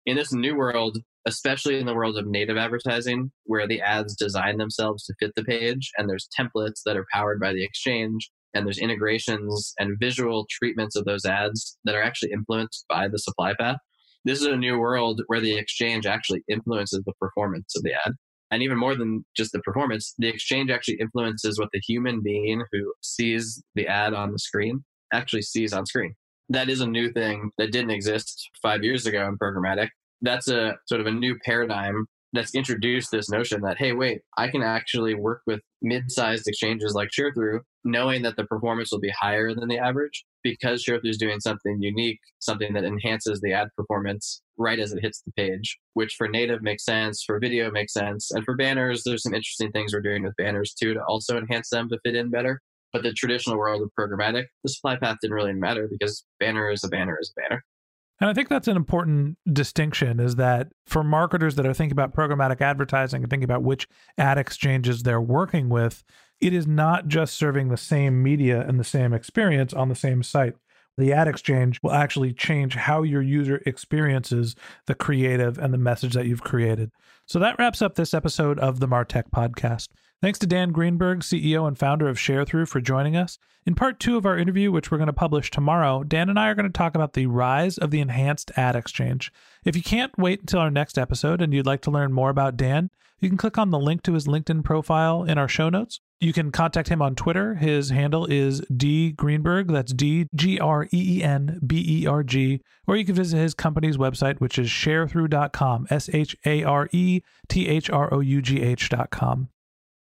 In 0.05 0.15
this 0.15 0.31
new 0.31 0.55
world, 0.55 0.99
especially 1.25 1.79
in 1.79 1.87
the 1.87 1.95
world 1.95 2.17
of 2.17 2.27
native 2.27 2.57
advertising, 2.57 3.31
where 3.45 3.67
the 3.67 3.81
ads 3.81 4.15
design 4.15 4.57
themselves 4.57 5.03
to 5.05 5.15
fit 5.19 5.31
the 5.35 5.43
page 5.43 5.91
and 5.97 6.07
there's 6.07 6.29
templates 6.39 6.81
that 6.85 6.95
are 6.95 7.07
powered 7.11 7.39
by 7.39 7.53
the 7.53 7.63
exchange, 7.63 8.29
and 8.55 8.65
there's 8.65 8.79
integrations 8.79 9.73
and 9.77 9.99
visual 9.99 10.47
treatments 10.49 10.95
of 10.95 11.05
those 11.05 11.25
ads 11.25 11.77
that 11.83 11.93
are 11.93 12.01
actually 12.01 12.31
influenced 12.31 12.85
by 12.89 13.07
the 13.07 13.19
supply 13.19 13.53
path. 13.59 13.77
This 14.23 14.41
is 14.41 14.47
a 14.47 14.55
new 14.55 14.79
world 14.79 15.21
where 15.27 15.41
the 15.41 15.55
exchange 15.55 16.07
actually 16.07 16.43
influences 16.49 17.03
the 17.05 17.13
performance 17.19 17.75
of 17.75 17.83
the 17.83 17.93
ad. 17.93 18.13
And 18.49 18.63
even 18.63 18.79
more 18.79 18.95
than 18.95 19.25
just 19.35 19.51
the 19.51 19.59
performance, 19.59 20.13
the 20.17 20.29
exchange 20.29 20.71
actually 20.71 20.97
influences 20.99 21.59
what 21.59 21.69
the 21.73 21.81
human 21.85 22.21
being 22.23 22.63
who 22.71 22.93
sees 23.01 23.61
the 23.75 23.87
ad 23.87 24.13
on 24.13 24.31
the 24.31 24.39
screen 24.39 24.83
actually 25.13 25.41
sees 25.41 25.73
on 25.73 25.85
screen. 25.85 26.15
That 26.49 26.69
is 26.69 26.81
a 26.81 26.87
new 26.87 27.11
thing 27.11 27.51
that 27.57 27.71
didn't 27.71 27.91
exist 27.91 28.49
five 28.61 28.83
years 28.83 29.05
ago 29.05 29.27
in 29.27 29.37
programmatic. 29.37 29.89
That's 30.21 30.47
a 30.47 30.75
sort 30.87 31.01
of 31.01 31.07
a 31.07 31.11
new 31.11 31.37
paradigm 31.43 32.05
that's 32.33 32.53
introduced 32.53 33.11
this 33.11 33.29
notion 33.29 33.61
that, 33.61 33.77
hey, 33.77 33.93
wait, 33.93 34.21
I 34.37 34.49
can 34.49 34.61
actually 34.61 35.15
work 35.15 35.41
with 35.47 35.61
mid 35.81 36.11
sized 36.11 36.47
exchanges 36.47 36.93
like 36.93 37.09
ShareThrough, 37.17 37.59
knowing 37.85 38.23
that 38.23 38.35
the 38.35 38.45
performance 38.45 38.91
will 38.91 38.99
be 38.99 39.13
higher 39.17 39.53
than 39.53 39.69
the 39.69 39.77
average 39.77 40.25
because 40.43 40.83
ShareThrough 40.83 41.09
is 41.09 41.17
doing 41.17 41.39
something 41.39 41.81
unique, 41.81 42.19
something 42.39 42.73
that 42.73 42.83
enhances 42.83 43.39
the 43.39 43.53
ad 43.53 43.69
performance 43.77 44.41
right 44.57 44.79
as 44.79 44.91
it 44.91 45.01
hits 45.01 45.21
the 45.21 45.31
page, 45.33 45.77
which 45.93 46.15
for 46.17 46.27
native 46.27 46.61
makes 46.61 46.83
sense, 46.83 47.23
for 47.23 47.39
video 47.39 47.71
makes 47.71 47.93
sense. 47.93 48.31
And 48.31 48.43
for 48.43 48.55
banners, 48.55 49.03
there's 49.03 49.23
some 49.23 49.33
interesting 49.33 49.71
things 49.71 49.93
we're 49.93 50.01
doing 50.01 50.23
with 50.23 50.35
banners 50.37 50.73
too 50.73 50.93
to 50.95 51.03
also 51.07 51.37
enhance 51.37 51.69
them 51.69 51.87
to 51.89 51.99
fit 52.03 52.15
in 52.15 52.29
better. 52.29 52.59
But 52.91 53.03
the 53.03 53.13
traditional 53.13 53.57
world 53.57 53.81
of 53.81 53.91
programmatic, 53.97 54.45
the 54.63 54.69
supply 54.69 54.95
path 54.95 55.17
didn't 55.21 55.35
really 55.35 55.53
matter 55.53 55.87
because 55.89 56.25
banner 56.39 56.71
is 56.71 56.83
a 56.83 56.87
banner 56.87 57.17
is 57.19 57.31
a 57.37 57.41
banner. 57.41 57.63
And 58.21 58.29
I 58.29 58.33
think 58.33 58.47
that's 58.47 58.67
an 58.67 58.77
important 58.77 59.37
distinction 59.51 60.19
is 60.19 60.35
that 60.35 60.69
for 60.85 61.03
marketers 61.03 61.55
that 61.55 61.65
are 61.65 61.73
thinking 61.73 61.91
about 61.91 62.15
programmatic 62.15 62.61
advertising 62.61 63.23
and 63.23 63.29
thinking 63.29 63.43
about 63.43 63.63
which 63.63 63.87
ad 64.17 64.37
exchanges 64.37 65.03
they're 65.03 65.19
working 65.19 65.67
with, 65.67 66.03
it 66.39 66.53
is 66.53 66.65
not 66.65 67.07
just 67.07 67.33
serving 67.33 67.67
the 67.67 67.77
same 67.77 68.23
media 68.23 68.65
and 68.65 68.79
the 68.79 68.85
same 68.85 69.13
experience 69.13 69.73
on 69.73 69.89
the 69.89 69.95
same 69.95 70.23
site. 70.23 70.55
The 70.97 71.11
ad 71.11 71.27
exchange 71.27 71.81
will 71.83 71.91
actually 71.91 72.31
change 72.31 72.75
how 72.75 73.03
your 73.03 73.21
user 73.21 73.61
experiences 73.65 74.55
the 74.85 74.95
creative 74.95 75.57
and 75.57 75.73
the 75.73 75.77
message 75.77 76.13
that 76.13 76.25
you've 76.25 76.43
created. 76.43 76.91
So 77.25 77.37
that 77.39 77.59
wraps 77.59 77.81
up 77.81 77.95
this 77.95 78.13
episode 78.13 78.59
of 78.59 78.79
the 78.79 78.87
Martech 78.87 79.29
podcast. 79.29 79.89
Thanks 80.21 80.39
to 80.39 80.47
Dan 80.47 80.71
Greenberg, 80.71 81.19
CEO 81.19 81.67
and 81.67 81.77
founder 81.77 82.07
of 82.07 82.17
ShareThrough, 82.17 82.67
for 82.67 82.81
joining 82.81 83.15
us. 83.15 83.37
In 83.65 83.75
part 83.75 83.99
two 83.99 84.17
of 84.17 84.25
our 84.25 84.37
interview, 84.37 84.71
which 84.71 84.89
we're 84.91 84.97
going 84.97 85.07
to 85.07 85.13
publish 85.13 85.51
tomorrow, 85.51 86.03
Dan 86.03 86.29
and 86.29 86.39
I 86.39 86.49
are 86.49 86.55
going 86.55 86.67
to 86.67 86.71
talk 86.71 86.95
about 86.95 87.13
the 87.13 87.25
rise 87.25 87.77
of 87.77 87.91
the 87.91 87.99
enhanced 87.99 88.51
ad 88.55 88.75
exchange. 88.75 89.31
If 89.63 89.75
you 89.75 89.83
can't 89.83 90.17
wait 90.17 90.39
until 90.39 90.59
our 90.59 90.71
next 90.71 90.97
episode 90.97 91.41
and 91.41 91.53
you'd 91.53 91.65
like 91.65 91.81
to 91.81 91.91
learn 91.91 92.13
more 92.13 92.29
about 92.29 92.57
Dan, 92.57 92.91
you 93.19 93.29
can 93.29 93.37
click 93.37 93.57
on 93.57 93.71
the 93.71 93.79
link 93.79 94.03
to 94.03 94.13
his 94.13 94.27
LinkedIn 94.27 94.63
profile 94.63 95.23
in 95.23 95.37
our 95.37 95.47
show 95.47 95.69
notes. 95.69 95.99
You 96.19 96.31
can 96.31 96.51
contact 96.51 96.89
him 96.89 97.01
on 97.01 97.15
Twitter. 97.15 97.55
His 97.55 97.89
handle 97.89 98.25
is 98.25 98.61
D 98.75 99.11
Greenberg. 99.11 99.67
That's 99.67 99.93
D 99.93 100.27
G 100.35 100.59
R 100.59 100.85
E 100.85 101.17
E 101.19 101.23
N 101.23 101.59
B 101.65 101.83
E 101.87 102.07
R 102.07 102.23
G. 102.23 102.61
Or 102.87 102.95
you 102.95 103.05
can 103.05 103.15
visit 103.15 103.37
his 103.37 103.53
company's 103.53 103.97
website, 103.97 104.39
which 104.39 104.57
is 104.57 104.69
sharethrough.com, 104.69 105.87
S 105.89 106.09
H 106.13 106.35
A 106.45 106.63
R 106.63 106.87
E 106.91 107.21
T 107.47 107.67
H 107.67 107.89
R 107.89 108.13
O 108.13 108.19
U 108.19 108.41
G 108.41 108.61
H.com. 108.61 109.49